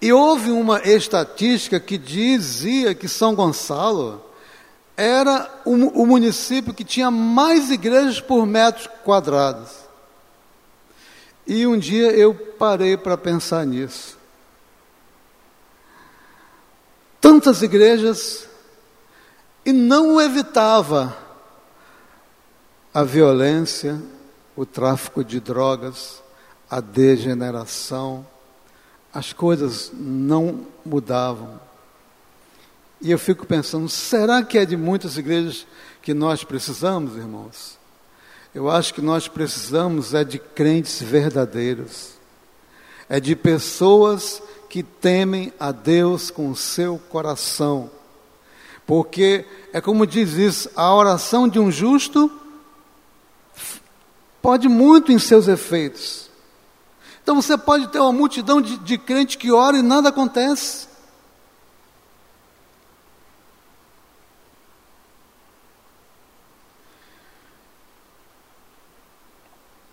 E 0.00 0.12
houve 0.12 0.52
uma 0.52 0.80
estatística 0.82 1.80
que 1.80 1.98
dizia 1.98 2.94
que 2.94 3.08
São 3.08 3.34
Gonçalo 3.34 4.24
era 4.96 5.50
o, 5.64 6.02
o 6.02 6.06
município 6.06 6.72
que 6.72 6.84
tinha 6.84 7.10
mais 7.10 7.70
igrejas 7.70 8.20
por 8.20 8.46
metros 8.46 8.88
quadrados. 9.04 9.87
E 11.48 11.66
um 11.66 11.78
dia 11.78 12.10
eu 12.12 12.34
parei 12.34 12.94
para 12.94 13.16
pensar 13.16 13.64
nisso. 13.64 14.18
Tantas 17.18 17.62
igrejas 17.62 18.46
e 19.64 19.72
não 19.72 20.20
evitava 20.20 21.16
a 22.92 23.02
violência, 23.02 23.98
o 24.54 24.66
tráfico 24.66 25.24
de 25.24 25.40
drogas, 25.40 26.22
a 26.68 26.80
degeneração, 26.80 28.26
as 29.12 29.32
coisas 29.32 29.90
não 29.94 30.66
mudavam. 30.84 31.58
E 33.00 33.10
eu 33.10 33.18
fico 33.18 33.46
pensando, 33.46 33.88
será 33.88 34.42
que 34.42 34.58
é 34.58 34.66
de 34.66 34.76
muitas 34.76 35.16
igrejas 35.16 35.66
que 36.02 36.12
nós 36.12 36.44
precisamos, 36.44 37.16
irmãos? 37.16 37.77
Eu 38.54 38.70
acho 38.70 38.94
que 38.94 39.02
nós 39.02 39.28
precisamos 39.28 40.14
é 40.14 40.24
de 40.24 40.38
crentes 40.38 41.02
verdadeiros, 41.02 42.12
é 43.08 43.20
de 43.20 43.36
pessoas 43.36 44.42
que 44.68 44.82
temem 44.82 45.52
a 45.60 45.70
Deus 45.70 46.30
com 46.30 46.50
o 46.50 46.56
seu 46.56 46.98
coração, 47.10 47.90
porque 48.86 49.44
é 49.72 49.80
como 49.80 50.06
diz 50.06 50.32
isso, 50.32 50.70
a 50.74 50.94
oração 50.94 51.46
de 51.46 51.58
um 51.58 51.70
justo 51.70 52.30
pode 54.40 54.66
muito 54.66 55.12
em 55.12 55.18
seus 55.18 55.46
efeitos. 55.46 56.30
Então 57.22 57.36
você 57.42 57.58
pode 57.58 57.88
ter 57.88 58.00
uma 58.00 58.12
multidão 58.12 58.62
de, 58.62 58.78
de 58.78 58.96
crente 58.96 59.36
que 59.36 59.52
ora 59.52 59.76
e 59.76 59.82
nada 59.82 60.08
acontece. 60.08 60.87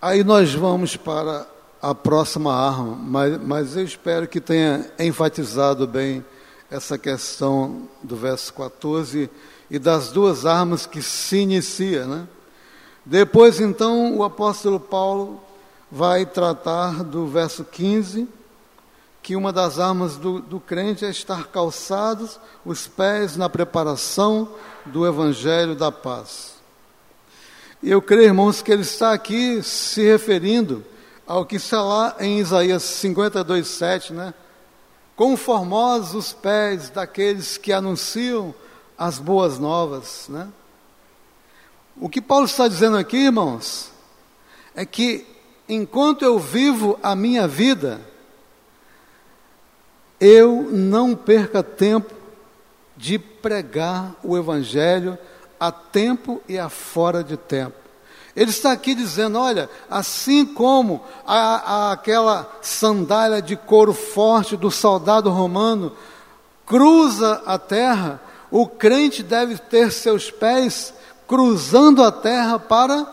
Aí 0.06 0.24
nós 0.24 0.53
vamos 0.53 0.95
para 0.95 1.47
a 1.82 1.95
próxima 1.95 2.53
arma, 2.53 2.95
mas, 2.95 3.41
mas 3.41 3.76
eu 3.76 3.84
espero 3.84 4.28
que 4.28 4.39
tenha 4.39 4.86
enfatizado 4.99 5.88
bem 5.88 6.24
essa 6.70 6.95
questão 6.95 7.89
do 8.03 8.16
verso 8.16 8.53
14 8.53 9.28
e 9.68 9.80
das 9.80 10.12
duas 10.12 10.45
armas 10.45 10.86
que 10.86 11.01
se 11.01 11.38
inicia, 11.38 12.06
né? 12.06 12.28
Depois, 13.03 13.60
então, 13.60 14.16
o 14.16 14.24
apóstolo 14.24 14.80
Paulo 14.80 15.41
vai 15.91 16.24
tratar 16.24 17.03
do 17.03 17.26
verso 17.26 17.64
15, 17.64 18.28
que 19.24 19.36
uma 19.36 19.51
das 19.51 19.80
armas 19.80 20.18
do, 20.18 20.39
do 20.39 20.60
crente 20.60 21.03
é 21.03 21.10
estar 21.10 21.47
calçados 21.47 22.39
os 22.64 22.86
pés 22.86 23.36
na 23.38 23.49
preparação 23.49 24.49
do 24.86 25.03
evangelho 25.03 25.74
da 25.74 25.91
paz. 25.91 26.55
Eu 27.84 28.02
creio, 28.02 28.26
irmãos, 28.26 28.62
que 28.62 28.72
ele 28.72 28.82
está 28.82 29.14
aqui 29.14 29.62
se 29.62 30.02
referindo 30.02 30.84
ao 31.28 31.46
que 31.46 31.58
está 31.58 31.84
lá 31.84 32.16
em 32.20 32.40
Isaías 32.40 32.84
52, 32.84 33.68
7, 33.68 34.14
né? 34.14 34.34
Conformosos 35.16 36.16
os 36.16 36.34
pés 36.34 36.90
daqueles 36.90 37.58
que 37.58 37.72
anunciam 37.72 38.56
as 38.98 39.20
boas 39.20 39.60
novas, 39.60 40.28
né? 40.30 40.48
O 41.98 42.10
que 42.10 42.22
Paulo 42.22 42.46
está 42.46 42.68
dizendo 42.68 42.98
aqui, 42.98 43.18
irmãos, 43.18 43.92
é 44.74 44.86
que 44.86 45.26
enquanto 45.68 46.24
eu 46.24 46.40
vivo 46.40 47.00
a 47.02 47.16
minha 47.16 47.48
vida, 47.48 48.02
eu 50.20 50.70
não 50.72 51.16
perca 51.16 51.62
tempo 51.62 52.14
de 52.96 53.20
pregar 53.20 54.16
o 54.24 54.38
Evangelho 54.38 55.18
a 55.68 55.72
tempo 55.72 56.41
e 56.47 56.57
a 56.57 56.70
fora 56.70 57.24
de 57.24 57.38
tempo. 57.38 57.86
Ele 58.36 58.51
está 58.51 58.72
aqui 58.72 58.93
dizendo: 58.93 59.39
olha, 59.39 59.70
assim 59.89 60.45
como 60.45 61.01
a, 61.26 61.38
a, 61.38 61.91
aquela 61.93 62.49
sandália 62.61 63.41
de 63.41 63.55
couro 63.55 63.93
forte 63.93 64.57
do 64.57 64.70
soldado 64.70 65.30
romano 65.30 65.93
cruza 66.66 67.41
a 67.45 67.57
terra, 67.57 68.20
o 68.51 68.68
crente 68.68 69.24
deve 69.24 69.57
ter 69.57 69.91
seus 69.91 70.32
pés 70.32 70.93
cruzando 71.28 72.03
a 72.03 72.11
terra 72.11 72.59
para 72.59 73.05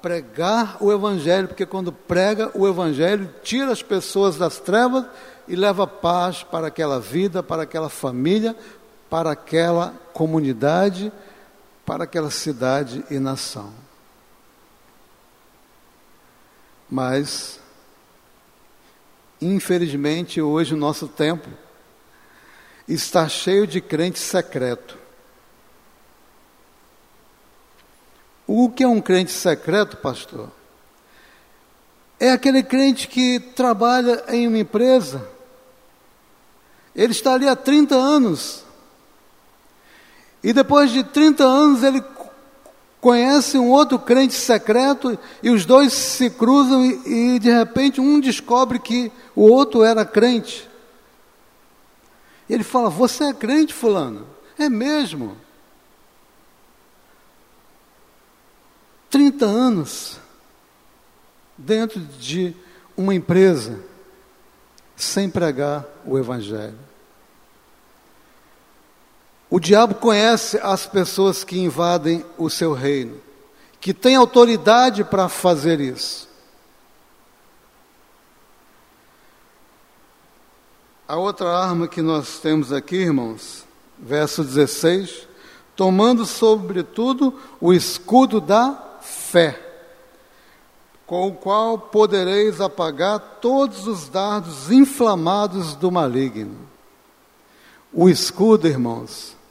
pregar 0.00 0.76
o 0.80 0.92
Evangelho, 0.92 1.48
porque 1.48 1.66
quando 1.66 1.92
prega 1.92 2.50
o 2.54 2.66
Evangelho, 2.66 3.32
tira 3.42 3.70
as 3.70 3.82
pessoas 3.82 4.36
das 4.36 4.58
trevas 4.58 5.04
e 5.46 5.54
leva 5.54 5.86
paz 5.86 6.42
para 6.42 6.68
aquela 6.68 6.98
vida, 6.98 7.42
para 7.42 7.62
aquela 7.62 7.88
família, 7.88 8.56
para 9.08 9.30
aquela 9.30 9.94
comunidade, 10.12 11.12
para 11.84 12.04
aquela 12.04 12.30
cidade 12.30 13.04
e 13.10 13.18
nação. 13.18 13.72
Mas, 16.90 17.58
infelizmente, 19.40 20.40
hoje 20.40 20.74
o 20.74 20.76
nosso 20.76 21.08
tempo 21.08 21.48
está 22.86 23.28
cheio 23.28 23.66
de 23.66 23.80
crente 23.80 24.18
secreto 24.18 25.02
O 28.46 28.68
que 28.68 28.82
é 28.82 28.88
um 28.88 29.00
crente 29.00 29.32
secreto, 29.32 29.96
pastor? 29.96 30.50
é 32.22 32.30
aquele 32.30 32.62
crente 32.62 33.08
que 33.08 33.40
trabalha 33.40 34.22
em 34.28 34.46
uma 34.46 34.58
empresa, 34.58 35.28
ele 36.94 37.10
está 37.10 37.34
ali 37.34 37.48
há 37.48 37.56
30 37.56 37.96
anos, 37.96 38.64
e 40.42 40.52
depois 40.52 40.90
de 40.90 41.04
30 41.04 41.44
anos 41.44 41.82
ele 41.82 42.02
conhece 43.00 43.58
um 43.58 43.70
outro 43.70 43.98
crente 43.98 44.34
secreto 44.34 45.18
e 45.42 45.50
os 45.50 45.64
dois 45.64 45.92
se 45.92 46.30
cruzam 46.30 46.84
e, 46.84 47.34
e, 47.34 47.38
de 47.38 47.50
repente 47.50 48.00
um 48.00 48.20
descobre 48.20 48.78
que 48.78 49.10
o 49.34 49.42
outro 49.42 49.82
era 49.82 50.04
crente. 50.04 50.68
Ele 52.48 52.62
fala: 52.62 52.90
Você 52.90 53.24
é 53.24 53.34
crente, 53.34 53.72
Fulano? 53.72 54.26
É 54.58 54.68
mesmo. 54.68 55.36
30 59.10 59.44
anos 59.44 60.18
dentro 61.58 62.00
de 62.00 62.54
uma 62.96 63.14
empresa 63.14 63.78
sem 64.96 65.28
pregar 65.28 65.84
o 66.06 66.18
Evangelho. 66.18 66.78
O 69.52 69.60
diabo 69.60 69.96
conhece 69.96 70.58
as 70.62 70.86
pessoas 70.86 71.44
que 71.44 71.58
invadem 71.58 72.24
o 72.38 72.48
seu 72.48 72.72
reino, 72.72 73.20
que 73.82 73.92
tem 73.92 74.16
autoridade 74.16 75.04
para 75.04 75.28
fazer 75.28 75.78
isso. 75.78 76.26
A 81.06 81.18
outra 81.18 81.50
arma 81.50 81.86
que 81.86 82.00
nós 82.00 82.38
temos 82.38 82.72
aqui, 82.72 82.96
irmãos, 82.96 83.66
verso 83.98 84.42
16: 84.42 85.28
tomando 85.76 86.24
sobretudo 86.24 87.38
o 87.60 87.74
escudo 87.74 88.40
da 88.40 88.72
fé, 89.02 89.60
com 91.04 91.28
o 91.28 91.34
qual 91.34 91.76
podereis 91.76 92.58
apagar 92.58 93.20
todos 93.42 93.86
os 93.86 94.08
dardos 94.08 94.70
inflamados 94.70 95.74
do 95.74 95.90
maligno. 95.90 96.56
O 97.92 98.08
escudo, 98.08 98.66
irmãos, 98.66 99.41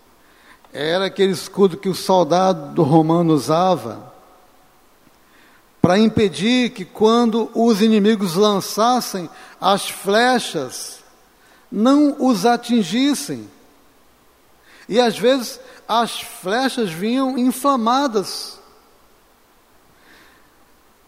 era 0.74 1.05
aquele 1.05 1.34
escudo 1.34 1.78
que 1.78 1.89
o 1.89 1.95
soldado 1.95 2.82
romano 2.84 3.34
usava 3.34 4.11
para 5.82 5.97
impedir 5.97 6.69
que, 6.69 6.86
quando 6.86 7.49
os 7.55 7.82
inimigos 7.82 8.36
lançassem 8.36 9.30
as 9.59 9.89
flechas, 9.89 10.99
não 11.72 12.15
os 12.19 12.45
atingissem. 12.45 13.49
E 14.88 14.99
às 14.99 15.17
vezes 15.17 15.59
as 15.88 16.22
flechas 16.22 16.91
vinham 16.91 17.38
inflamadas. 17.38 18.59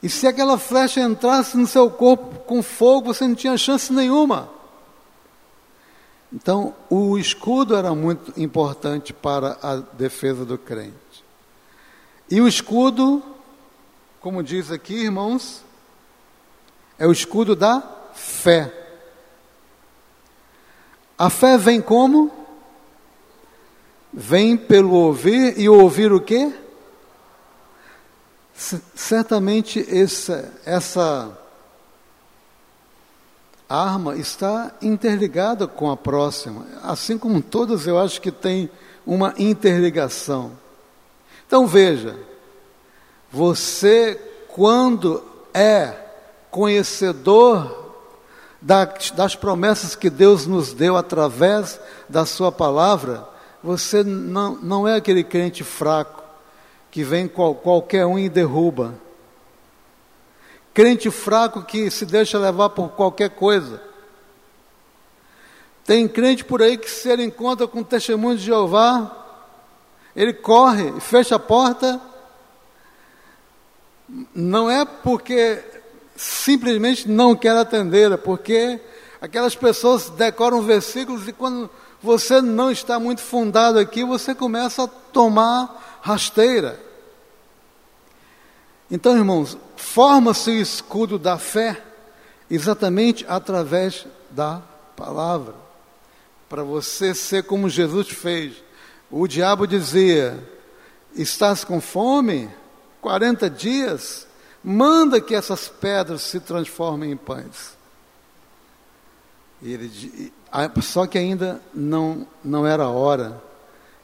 E 0.01 0.09
se 0.09 0.28
aquela 0.28 0.57
flecha 0.57 0.99
entrasse 0.99 1.55
no 1.55 1.68
seu 1.68 1.89
corpo 1.89 2.39
com 2.39 2.61
fogo, 2.64 3.14
você 3.14 3.28
não 3.28 3.36
tinha 3.36 3.57
chance 3.57 3.93
nenhuma. 3.93 4.49
Então, 6.34 6.73
o 6.89 7.15
escudo 7.15 7.75
era 7.75 7.93
muito 7.93 8.34
importante 8.41 9.13
para 9.13 9.55
a 9.61 9.75
defesa 9.75 10.43
do 10.43 10.57
crente. 10.57 11.23
E 12.27 12.41
o 12.41 12.47
escudo, 12.47 13.21
como 14.19 14.41
diz 14.41 14.71
aqui, 14.71 14.95
irmãos, 14.95 15.63
é 16.97 17.05
o 17.05 17.11
escudo 17.11 17.55
da 17.55 17.84
fé. 18.15 18.73
A 21.15 21.29
fé 21.29 21.55
vem 21.55 21.79
como? 21.79 22.31
Vem 24.11 24.57
pelo 24.57 24.91
ouvir 24.91 25.59
e 25.59 25.69
ouvir 25.69 26.11
o 26.11 26.19
quê? 26.19 26.51
Certamente 28.55 29.86
essa, 29.88 30.51
essa 30.65 31.42
arma 33.68 34.16
está 34.16 34.72
interligada 34.82 35.68
com 35.68 35.89
a 35.89 35.97
próxima. 35.97 36.66
Assim 36.84 37.18
como 37.18 37.41
todas, 37.41 37.88
eu 37.88 37.97
acho 37.97 38.22
que 38.22 38.32
tem 38.32 38.70
uma 39.05 39.34
interligação. 39.38 40.51
Então 41.47 41.68
veja, 41.68 42.16
você, 43.32 44.20
quando 44.49 45.24
é 45.53 45.93
conhecedor 46.49 47.84
das 48.61 49.36
promessas 49.36 49.95
que 49.95 50.09
Deus 50.09 50.47
nos 50.47 50.74
deu 50.74 50.95
através 50.95 51.80
da 52.07 52.26
Sua 52.26 52.51
palavra, 52.51 53.28
você 53.61 54.03
não, 54.03 54.55
não 54.55 54.88
é 54.88 54.95
aquele 54.95 55.24
crente 55.24 55.64
fraco 55.64 56.24
que 56.91 57.03
vem 57.03 57.28
qual, 57.28 57.55
qualquer 57.55 58.05
um 58.05 58.20
e 58.20 58.30
derruba. 58.30 58.93
Crente 60.74 61.11
fraco 61.11 61.61
que 61.61 61.91
se 61.91 62.05
deixa 62.05 62.39
levar 62.39 62.69
por 62.69 62.89
qualquer 62.89 63.30
coisa. 63.30 63.82
Tem 65.86 66.07
crente 66.07 66.43
por 66.43 66.61
aí 66.61 66.78
que 66.78 66.89
se 66.89 67.09
ele 67.09 67.24
encontra 67.24 67.67
com 67.67 67.82
o 67.82 67.86
testemunho 67.86 68.38
de 68.38 68.45
Jeová, 68.45 69.11
ele 70.15 70.34
corre, 70.34 70.99
fecha 71.01 71.36
a 71.36 71.39
porta. 71.39 71.99
Não 74.34 74.69
é 74.69 74.86
porque 74.86 75.61
simplesmente 76.15 77.09
não 77.09 77.36
quer 77.36 77.55
atendê-la, 77.57 78.17
porque 78.17 78.80
aquelas 79.21 79.55
pessoas 79.55 80.09
decoram 80.09 80.61
versículos 80.61 81.28
e 81.28 81.34
quando 81.34 81.69
você 82.01 82.41
não 82.41 82.71
está 82.71 82.99
muito 82.99 83.21
fundado 83.21 83.80
aqui, 83.80 84.03
você 84.03 84.34
começa 84.36 84.84
a 84.84 84.88
tomar 84.88 85.99
rasteira. 86.01 86.80
Então, 88.89 89.17
irmãos, 89.17 89.57
forma-se 89.75 90.51
o 90.51 90.61
escudo 90.61 91.17
da 91.17 91.38
fé 91.38 91.81
exatamente 92.49 93.25
através 93.27 94.05
da 94.29 94.61
palavra. 94.95 95.55
Para 96.49 96.63
você 96.63 97.15
ser 97.15 97.43
como 97.43 97.69
Jesus 97.69 98.09
fez. 98.09 98.55
O 99.09 99.27
diabo 99.27 99.65
dizia: 99.65 100.38
Estás 101.15 101.63
com 101.63 101.81
fome? 101.81 102.49
40 103.01 103.49
dias? 103.49 104.27
Manda 104.63 105.19
que 105.19 105.36
essas 105.36 105.67
pedras 105.67 106.21
se 106.21 106.39
transformem 106.39 107.11
em 107.11 107.17
pães. 107.17 107.77
Ele, 109.61 110.31
só 110.81 111.07
que 111.07 111.17
ainda 111.17 111.61
não, 111.73 112.27
não 112.43 112.67
era 112.67 112.88
hora. 112.88 113.41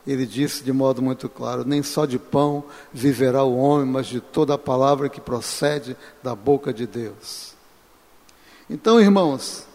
Ele 0.10 0.26
disse 0.26 0.64
de 0.64 0.74
modo 0.74 1.04
muito 1.04 1.30
claro: 1.30 1.64
Nem 1.64 1.84
só 1.84 2.04
de 2.04 2.18
pão 2.18 2.64
viverá 2.92 3.44
o 3.44 3.56
homem, 3.56 3.86
mas 3.86 4.08
de 4.08 4.20
toda 4.20 4.56
a 4.56 4.58
palavra 4.58 5.08
que 5.08 5.22
procede 5.22 5.96
da 6.24 6.34
boca 6.34 6.74
de 6.74 6.88
Deus. 6.88 7.54
Então, 8.68 9.00
irmãos, 9.00 9.68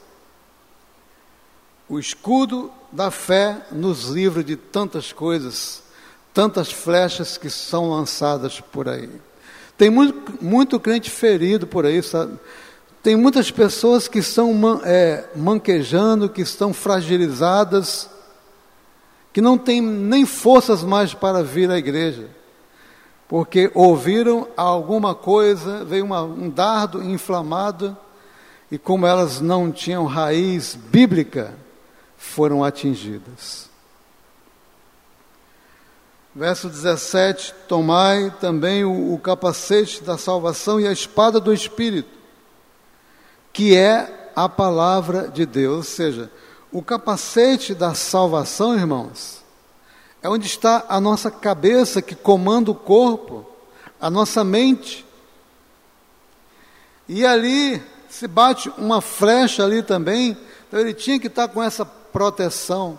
o 1.88 2.00
escudo 2.00 2.68
da 2.90 3.12
fé 3.12 3.64
nos 3.70 4.08
livra 4.08 4.42
de 4.42 4.56
tantas 4.56 5.12
coisas, 5.12 5.84
tantas 6.32 6.72
flechas 6.72 7.38
que 7.38 7.48
são 7.48 7.90
lançadas 7.90 8.60
por 8.60 8.88
aí. 8.88 9.08
Tem 9.78 9.88
muito, 9.88 10.44
muito 10.44 10.80
crente 10.80 11.10
ferido 11.10 11.64
por 11.64 11.86
aí, 11.86 12.02
sabe? 12.02 12.40
Tem 13.04 13.14
muitas 13.14 13.52
pessoas 13.52 14.08
que 14.08 14.18
estão 14.18 14.80
é, 14.82 15.26
manquejando, 15.36 16.28
que 16.28 16.42
estão 16.42 16.74
fragilizadas, 16.74 18.08
que 19.34 19.40
não 19.40 19.58
têm 19.58 19.82
nem 19.82 20.24
forças 20.24 20.84
mais 20.84 21.12
para 21.12 21.42
vir 21.42 21.68
à 21.68 21.76
igreja, 21.76 22.28
porque 23.26 23.68
ouviram 23.74 24.46
alguma 24.56 25.12
coisa, 25.12 25.84
veio 25.84 26.04
uma, 26.04 26.22
um 26.22 26.48
dardo 26.48 27.02
inflamado, 27.02 27.96
e 28.70 28.78
como 28.78 29.06
elas 29.06 29.40
não 29.40 29.72
tinham 29.72 30.06
raiz 30.06 30.76
bíblica, 30.76 31.52
foram 32.16 32.62
atingidas. 32.62 33.68
Verso 36.32 36.68
17: 36.68 37.54
Tomai 37.66 38.32
também 38.40 38.84
o, 38.84 39.14
o 39.14 39.18
capacete 39.18 40.04
da 40.04 40.16
salvação 40.16 40.78
e 40.78 40.86
a 40.86 40.92
espada 40.92 41.40
do 41.40 41.52
Espírito, 41.52 42.16
que 43.52 43.76
é 43.76 44.30
a 44.36 44.48
palavra 44.48 45.26
de 45.26 45.44
Deus. 45.44 45.76
Ou 45.76 45.82
seja, 45.82 46.30
o 46.74 46.82
capacete 46.82 47.72
da 47.72 47.94
salvação, 47.94 48.74
irmãos, 48.74 49.44
é 50.20 50.28
onde 50.28 50.48
está 50.48 50.84
a 50.88 51.00
nossa 51.00 51.30
cabeça 51.30 52.02
que 52.02 52.16
comanda 52.16 52.68
o 52.68 52.74
corpo, 52.74 53.46
a 54.00 54.10
nossa 54.10 54.42
mente. 54.42 55.06
E 57.08 57.24
ali 57.24 57.80
se 58.10 58.26
bate 58.26 58.72
uma 58.76 59.00
flecha 59.00 59.62
ali 59.62 59.84
também, 59.84 60.36
então 60.66 60.80
ele 60.80 60.92
tinha 60.92 61.20
que 61.20 61.28
estar 61.28 61.46
com 61.46 61.62
essa 61.62 61.84
proteção. 61.84 62.98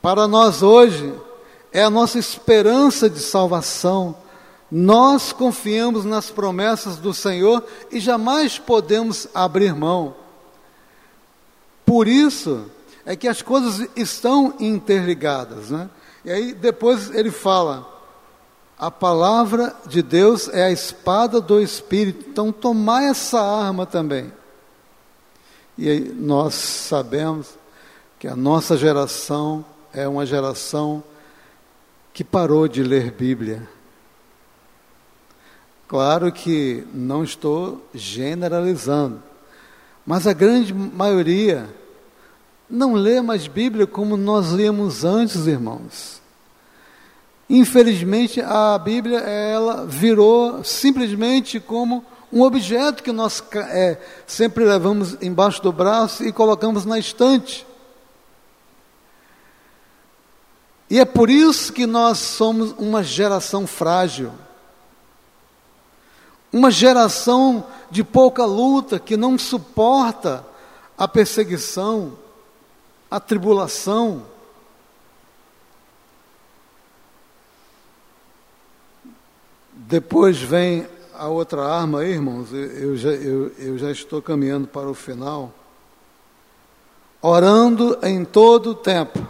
Para 0.00 0.26
nós 0.26 0.62
hoje, 0.62 1.12
é 1.70 1.82
a 1.82 1.90
nossa 1.90 2.18
esperança 2.18 3.10
de 3.10 3.20
salvação. 3.20 4.16
Nós 4.72 5.34
confiamos 5.34 6.06
nas 6.06 6.30
promessas 6.30 6.96
do 6.96 7.12
Senhor 7.12 7.62
e 7.92 8.00
jamais 8.00 8.58
podemos 8.58 9.28
abrir 9.34 9.74
mão. 9.74 10.27
Por 11.88 12.06
isso 12.06 12.66
é 13.06 13.16
que 13.16 13.26
as 13.26 13.40
coisas 13.40 13.88
estão 13.96 14.54
interligadas, 14.60 15.70
né? 15.70 15.88
E 16.22 16.30
aí 16.30 16.52
depois 16.52 17.08
ele 17.14 17.30
fala: 17.30 17.88
A 18.78 18.90
palavra 18.90 19.74
de 19.86 20.02
Deus 20.02 20.50
é 20.50 20.64
a 20.64 20.70
espada 20.70 21.40
do 21.40 21.58
Espírito, 21.58 22.28
então 22.28 22.52
tomar 22.52 23.04
essa 23.04 23.40
arma 23.40 23.86
também. 23.86 24.30
E 25.78 25.88
aí 25.88 26.00
nós 26.00 26.52
sabemos 26.56 27.56
que 28.18 28.28
a 28.28 28.36
nossa 28.36 28.76
geração 28.76 29.64
é 29.90 30.06
uma 30.06 30.26
geração 30.26 31.02
que 32.12 32.22
parou 32.22 32.68
de 32.68 32.82
ler 32.82 33.12
Bíblia. 33.12 33.66
Claro 35.86 36.30
que 36.30 36.86
não 36.92 37.24
estou 37.24 37.82
generalizando, 37.94 39.22
mas 40.08 40.26
a 40.26 40.32
grande 40.32 40.72
maioria 40.72 41.68
não 42.68 42.94
lê 42.94 43.20
mais 43.20 43.46
Bíblia 43.46 43.86
como 43.86 44.16
nós 44.16 44.52
líamos 44.52 45.04
antes, 45.04 45.46
irmãos. 45.46 46.22
Infelizmente, 47.46 48.40
a 48.40 48.78
Bíblia 48.78 49.18
ela 49.18 49.84
virou 49.84 50.64
simplesmente 50.64 51.60
como 51.60 52.02
um 52.32 52.40
objeto 52.40 53.02
que 53.02 53.12
nós 53.12 53.44
é, 53.54 53.98
sempre 54.26 54.64
levamos 54.64 55.14
embaixo 55.20 55.62
do 55.62 55.70
braço 55.70 56.24
e 56.24 56.32
colocamos 56.32 56.86
na 56.86 56.98
estante. 56.98 57.66
E 60.88 60.98
é 60.98 61.04
por 61.04 61.28
isso 61.28 61.70
que 61.70 61.86
nós 61.86 62.16
somos 62.16 62.74
uma 62.78 63.04
geração 63.04 63.66
frágil. 63.66 64.32
Uma 66.52 66.70
geração 66.70 67.66
de 67.90 68.02
pouca 68.02 68.44
luta 68.44 68.98
que 68.98 69.16
não 69.16 69.38
suporta 69.38 70.44
a 70.96 71.06
perseguição, 71.06 72.18
a 73.10 73.20
tribulação. 73.20 74.24
Depois 79.72 80.38
vem 80.38 80.86
a 81.14 81.28
outra 81.28 81.64
arma, 81.64 82.00
aí, 82.00 82.12
irmãos, 82.12 82.52
eu 82.52 82.96
já, 82.96 83.10
eu, 83.10 83.52
eu 83.58 83.78
já 83.78 83.90
estou 83.90 84.22
caminhando 84.22 84.66
para 84.66 84.88
o 84.88 84.94
final. 84.94 85.52
Orando 87.20 87.98
em 88.02 88.24
todo 88.24 88.70
o 88.70 88.74
tempo. 88.74 89.26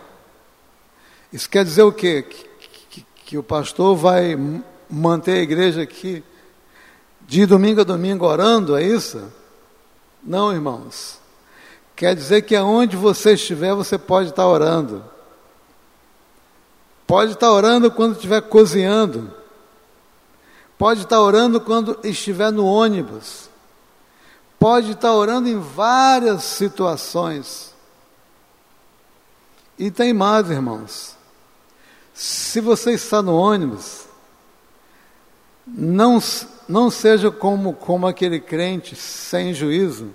Isso 1.33 1.49
quer 1.49 1.64
dizer 1.64 1.83
o 1.83 1.93
quê? 1.93 2.23
Que, 2.23 2.47
que, 2.91 3.07
que 3.25 3.39
o 3.39 3.43
pastor 3.43 3.97
vai 3.97 4.37
manter 4.89 5.33
a 5.33 5.43
igreja 5.43 5.83
aqui 5.83 6.23
de 7.29 7.45
domingo 7.45 7.83
a 7.83 7.85
domingo 7.85 8.24
orando, 8.24 8.74
é 8.74 8.83
isso? 8.83 9.22
Não, 10.24 10.51
irmãos. 10.51 11.18
Quer 11.95 12.16
dizer 12.16 12.41
que 12.41 12.57
aonde 12.57 12.97
você 12.97 13.35
estiver, 13.35 13.74
você 13.74 13.99
pode 13.99 14.31
estar 14.31 14.49
orando. 14.49 15.05
Pode 17.07 17.33
estar 17.33 17.53
orando 17.53 17.91
quando 17.91 18.14
estiver 18.14 18.41
cozinhando. 18.41 19.31
Pode 20.79 21.03
estar 21.03 21.20
orando 21.20 21.61
quando 21.61 21.99
estiver 22.03 22.51
no 22.51 22.64
ônibus. 22.64 23.51
Pode 24.59 24.93
estar 24.93 25.12
orando 25.12 25.51
em 25.51 25.61
várias 25.61 26.45
situações. 26.45 27.74
E 29.79 29.91
tem 29.91 30.14
mais, 30.14 30.51
irmãos. 30.51 31.14
Se 32.14 32.59
você 32.62 32.93
está 32.93 33.20
no 33.20 33.37
ônibus, 33.37 34.07
não, 35.75 36.19
não 36.69 36.91
seja 36.91 37.31
como, 37.31 37.75
como 37.75 38.07
aquele 38.07 38.41
crente 38.41 38.97
sem 38.97 39.53
juízo, 39.53 40.11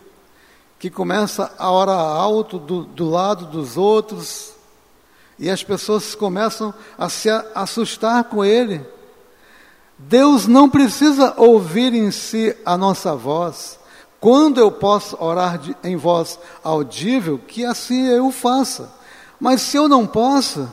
que 0.79 0.89
começa 0.89 1.53
a 1.57 1.71
orar 1.71 1.97
alto 1.97 2.59
do, 2.59 2.83
do 2.83 3.09
lado 3.09 3.45
dos 3.45 3.77
outros, 3.77 4.53
e 5.39 5.49
as 5.49 5.63
pessoas 5.63 6.15
começam 6.15 6.73
a 6.97 7.09
se 7.09 7.29
assustar 7.55 8.25
com 8.25 8.43
ele. 8.43 8.85
Deus 9.97 10.47
não 10.47 10.69
precisa 10.69 11.33
ouvir 11.37 11.93
em 11.93 12.11
si 12.11 12.55
a 12.65 12.77
nossa 12.77 13.15
voz. 13.15 13.79
Quando 14.19 14.59
eu 14.59 14.71
posso 14.71 15.17
orar 15.21 15.57
de, 15.57 15.75
em 15.83 15.95
voz 15.95 16.39
audível, 16.63 17.39
que 17.39 17.65
assim 17.65 18.07
eu 18.07 18.31
faça. 18.31 18.93
Mas 19.39 19.61
se 19.61 19.77
eu 19.77 19.89
não 19.89 20.07
posso, 20.07 20.71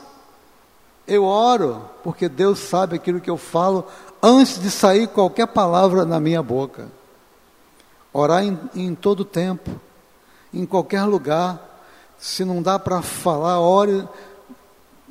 eu 1.07 1.25
oro, 1.25 1.85
porque 2.05 2.29
Deus 2.29 2.61
sabe 2.61 2.97
aquilo 2.97 3.21
que 3.21 3.31
eu 3.31 3.37
falo 3.37 3.87
antes 4.23 4.61
de 4.61 4.71
sair 4.71 5.09
qualquer 5.09 5.47
palavra 5.47 6.05
na 6.05 6.21
minha 6.21 6.43
boca. 6.43 6.89
Orar 8.13 8.45
em, 8.45 8.59
em 8.75 8.95
todo 8.95 9.25
tempo, 9.25 9.71
em 10.53 10.67
qualquer 10.67 11.05
lugar. 11.05 11.69
Se 12.19 12.45
não 12.45 12.61
dá 12.61 12.79
para 12.79 13.01
falar, 13.03 13.61
ore 13.61 14.07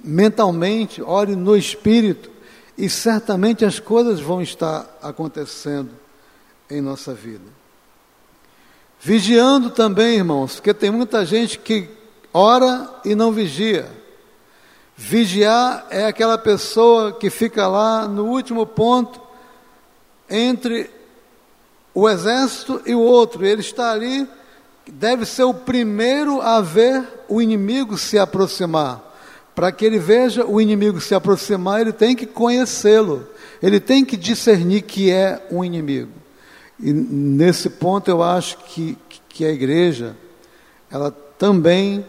mentalmente, 0.03 1.01
ore 1.01 1.35
no 1.35 1.55
espírito, 1.55 2.29
e 2.77 2.89
certamente 2.89 3.65
as 3.65 3.79
coisas 3.79 4.19
vão 4.19 4.41
estar 4.41 4.85
acontecendo 5.01 5.91
em 6.69 6.81
nossa 6.81 7.13
vida. 7.13 7.43
Vigiando 9.01 9.69
também, 9.69 10.17
irmãos, 10.17 10.55
porque 10.55 10.73
tem 10.73 10.91
muita 10.91 11.25
gente 11.25 11.57
que 11.57 11.89
ora 12.33 12.89
e 13.03 13.15
não 13.15 13.31
vigia. 13.31 13.89
Vigiar 15.01 15.87
é 15.89 16.05
aquela 16.07 16.37
pessoa 16.37 17.13
que 17.13 17.29
fica 17.29 17.65
lá 17.69 18.05
no 18.05 18.25
último 18.25 18.65
ponto 18.65 19.21
entre 20.29 20.89
o 21.93 22.07
exército 22.07 22.81
e 22.85 22.93
o 22.93 22.99
outro. 22.99 23.45
Ele 23.45 23.61
está 23.61 23.93
ali, 23.93 24.27
deve 24.91 25.25
ser 25.25 25.43
o 25.43 25.53
primeiro 25.53 26.41
a 26.41 26.59
ver 26.59 27.01
o 27.29 27.41
inimigo 27.41 27.97
se 27.97 28.19
aproximar. 28.19 29.01
Para 29.55 29.71
que 29.71 29.85
ele 29.85 29.97
veja 29.97 30.45
o 30.45 30.59
inimigo 30.59 30.99
se 30.99 31.15
aproximar, 31.15 31.79
ele 31.79 31.93
tem 31.93 32.13
que 32.13 32.25
conhecê-lo, 32.25 33.25
ele 33.63 33.79
tem 33.79 34.03
que 34.03 34.17
discernir 34.17 34.81
que 34.81 35.09
é 35.09 35.47
um 35.49 35.63
inimigo. 35.63 36.11
E 36.77 36.91
nesse 36.91 37.69
ponto 37.69 38.11
eu 38.11 38.21
acho 38.21 38.57
que, 38.65 38.97
que 39.29 39.45
a 39.45 39.49
igreja, 39.49 40.13
ela 40.91 41.09
também 41.09 42.05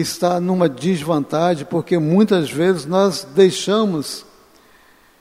está 0.00 0.40
numa 0.40 0.68
desvantagem, 0.68 1.66
porque 1.66 1.98
muitas 1.98 2.50
vezes 2.50 2.86
nós 2.86 3.26
deixamos 3.34 4.24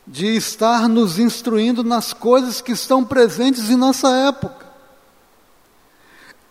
de 0.06 0.36
estar 0.36 0.88
nos 0.88 1.20
instruindo 1.20 1.84
nas 1.84 2.14
coisas 2.14 2.62
que 2.62 2.72
estão 2.72 3.04
presentes 3.04 3.70
em 3.70 3.76
nossa 3.76 4.10
época. 4.10 4.66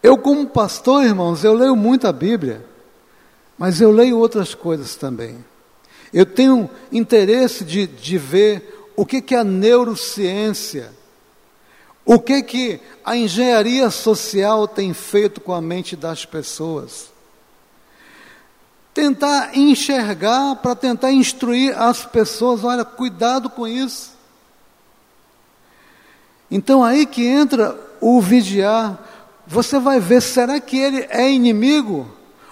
Eu, 0.03 0.19
como 0.19 0.47
pastor, 0.47 1.05
irmãos, 1.05 1.43
eu 1.43 1.55
leio 1.55 1.75
muito 1.75 2.07
a 2.07 2.13
Bíblia, 2.13 2.65
mas 3.59 3.81
eu 3.81 3.91
leio 3.91 4.19
outras 4.19 4.55
coisas 4.55 4.95
também. 4.95 5.45
Eu 6.13 6.27
tenho 6.27 6.71
interesse 6.93 7.65
de, 7.65 7.87
de 7.87 8.19
ver 8.19 8.91
o 8.95 9.05
que, 9.05 9.21
que 9.21 9.35
a 9.35 9.43
neurociência, 9.43 10.93
o 12.05 12.21
que, 12.21 12.43
que 12.43 12.81
a 13.05 13.17
engenharia 13.17 13.91
social 13.91 14.69
tem 14.69 14.93
feito 14.93 15.41
com 15.41 15.53
a 15.53 15.61
mente 15.61 15.97
das 15.97 16.25
pessoas 16.25 17.16
tentar 18.97 19.51
enxergar, 19.55 20.57
para 20.57 20.75
tentar 20.75 21.13
instruir 21.13 21.79
as 21.79 22.07
pessoas, 22.07 22.65
olha, 22.65 22.83
cuidado 22.83 23.51
com 23.51 23.69
isso. 23.69 24.13
Então 26.51 26.83
aí 26.83 27.05
que 27.05 27.27
entra 27.27 27.79
o 28.01 28.23
vigiar. 28.23 28.99
Você 29.47 29.79
vai 29.79 30.01
ver, 30.01 30.23
será 30.23 30.59
que 30.59 30.79
ele 30.79 31.07
é 31.11 31.31
inimigo? 31.31 32.09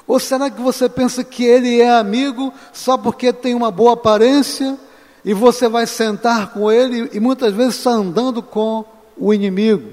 Ou 0.06 0.20
será 0.20 0.50
que 0.50 0.60
você 0.60 0.86
pensa 0.86 1.24
que 1.24 1.42
ele 1.42 1.80
é 1.80 1.88
amigo 1.88 2.52
só 2.74 2.98
porque 2.98 3.32
tem 3.32 3.54
uma 3.54 3.70
boa 3.70 3.94
aparência 3.94 4.78
e 5.24 5.32
você 5.32 5.66
vai 5.66 5.86
sentar 5.86 6.52
com 6.52 6.70
ele 6.70 7.08
e 7.14 7.20
muitas 7.20 7.54
vezes 7.54 7.76
está 7.76 7.92
andando 7.92 8.42
com 8.42 8.84
o 9.16 9.32
inimigo? 9.32 9.92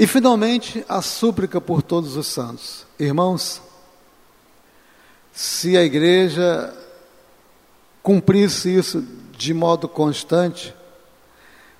E 0.00 0.06
finalmente, 0.06 0.82
a 0.88 1.02
súplica 1.02 1.60
por 1.60 1.82
todos 1.82 2.16
os 2.16 2.26
santos. 2.26 2.86
Irmãos, 2.98 3.60
se 5.30 5.76
a 5.76 5.84
igreja 5.84 6.74
cumprisse 8.02 8.74
isso 8.74 9.06
de 9.36 9.52
modo 9.52 9.86
constante, 9.86 10.74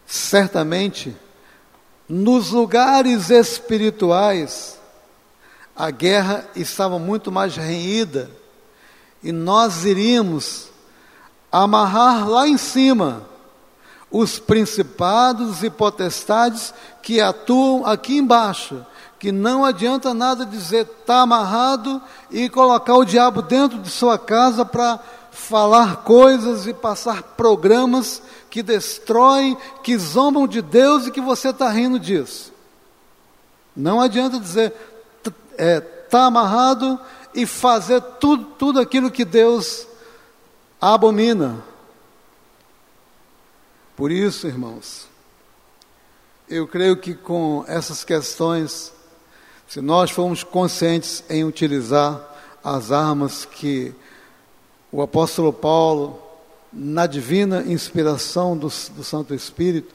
certamente, 0.04 1.16
nos 2.06 2.50
lugares 2.50 3.30
espirituais, 3.30 4.78
a 5.74 5.90
guerra 5.90 6.46
estava 6.54 6.98
muito 6.98 7.32
mais 7.32 7.56
renhida 7.56 8.30
e 9.22 9.32
nós 9.32 9.86
iríamos 9.86 10.68
amarrar 11.50 12.28
lá 12.28 12.46
em 12.46 12.58
cima 12.58 13.26
os 14.10 14.38
principados 14.38 15.62
e 15.62 15.70
potestades 15.70 16.74
que 17.02 17.20
atuam 17.20 17.86
aqui 17.86 18.18
embaixo, 18.18 18.84
que 19.18 19.30
não 19.30 19.64
adianta 19.64 20.12
nada 20.12 20.44
dizer 20.44 20.86
está 20.86 21.20
amarrado 21.20 22.00
e 22.30 22.48
colocar 22.48 22.94
o 22.94 23.04
diabo 23.04 23.42
dentro 23.42 23.78
de 23.78 23.90
sua 23.90 24.18
casa 24.18 24.64
para 24.64 24.98
falar 25.30 25.98
coisas 25.98 26.66
e 26.66 26.74
passar 26.74 27.22
programas 27.22 28.22
que 28.48 28.62
destroem, 28.62 29.56
que 29.82 29.96
zombam 29.96 30.46
de 30.46 30.60
Deus 30.60 31.06
e 31.06 31.10
que 31.10 31.20
você 31.20 31.50
está 31.50 31.68
rindo 31.68 31.98
disso. 31.98 32.52
Não 33.76 34.00
adianta 34.00 34.40
dizer 34.40 34.74
está 35.18 35.32
é, 35.56 35.80
tá 35.80 36.24
amarrado 36.24 36.98
e 37.32 37.46
fazer 37.46 38.00
tudo, 38.18 38.44
tudo 38.58 38.80
aquilo 38.80 39.10
que 39.10 39.24
Deus 39.24 39.86
abomina. 40.80 41.69
Por 44.00 44.10
isso, 44.10 44.46
irmãos, 44.46 45.06
eu 46.48 46.66
creio 46.66 46.96
que 46.96 47.12
com 47.12 47.66
essas 47.68 48.02
questões, 48.02 48.94
se 49.68 49.82
nós 49.82 50.10
formos 50.10 50.42
conscientes 50.42 51.22
em 51.28 51.44
utilizar 51.44 52.18
as 52.64 52.90
armas 52.92 53.44
que 53.44 53.94
o 54.90 55.02
apóstolo 55.02 55.52
Paulo, 55.52 56.18
na 56.72 57.06
divina 57.06 57.62
inspiração 57.64 58.56
do, 58.56 58.68
do 58.68 59.04
Santo 59.04 59.34
Espírito, 59.34 59.94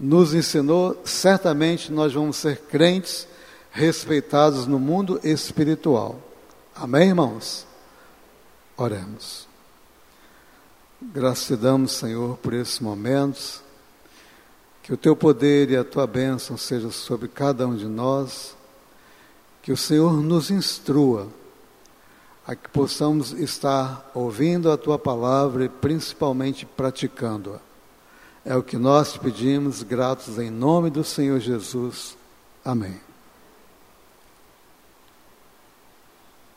nos 0.00 0.34
ensinou, 0.34 1.00
certamente 1.04 1.92
nós 1.92 2.12
vamos 2.12 2.38
ser 2.38 2.56
crentes 2.62 3.24
respeitados 3.70 4.66
no 4.66 4.80
mundo 4.80 5.20
espiritual. 5.22 6.18
Amém, 6.74 7.10
irmãos? 7.10 7.64
Oremos. 8.76 9.46
Graças 11.12 11.46
te 11.46 11.56
damos, 11.56 11.92
Senhor, 11.92 12.36
por 12.38 12.54
esses 12.54 12.80
momentos. 12.80 13.62
Que 14.82 14.92
o 14.92 14.96
teu 14.96 15.14
poder 15.14 15.70
e 15.70 15.76
a 15.76 15.84
tua 15.84 16.06
bênção 16.06 16.56
sejam 16.56 16.90
sobre 16.90 17.28
cada 17.28 17.66
um 17.66 17.76
de 17.76 17.86
nós. 17.86 18.56
Que 19.62 19.72
o 19.72 19.76
Senhor 19.76 20.22
nos 20.22 20.50
instrua 20.50 21.28
a 22.46 22.54
que 22.54 22.68
possamos 22.68 23.32
estar 23.32 24.10
ouvindo 24.14 24.70
a 24.70 24.76
tua 24.76 24.98
palavra 24.98 25.64
e 25.64 25.68
principalmente 25.68 26.66
praticando-a. 26.66 27.58
É 28.44 28.54
o 28.54 28.62
que 28.62 28.76
nós 28.76 29.16
pedimos, 29.16 29.82
gratos 29.82 30.38
em 30.38 30.50
nome 30.50 30.90
do 30.90 31.02
Senhor 31.02 31.40
Jesus. 31.40 32.16
Amém. 32.62 33.03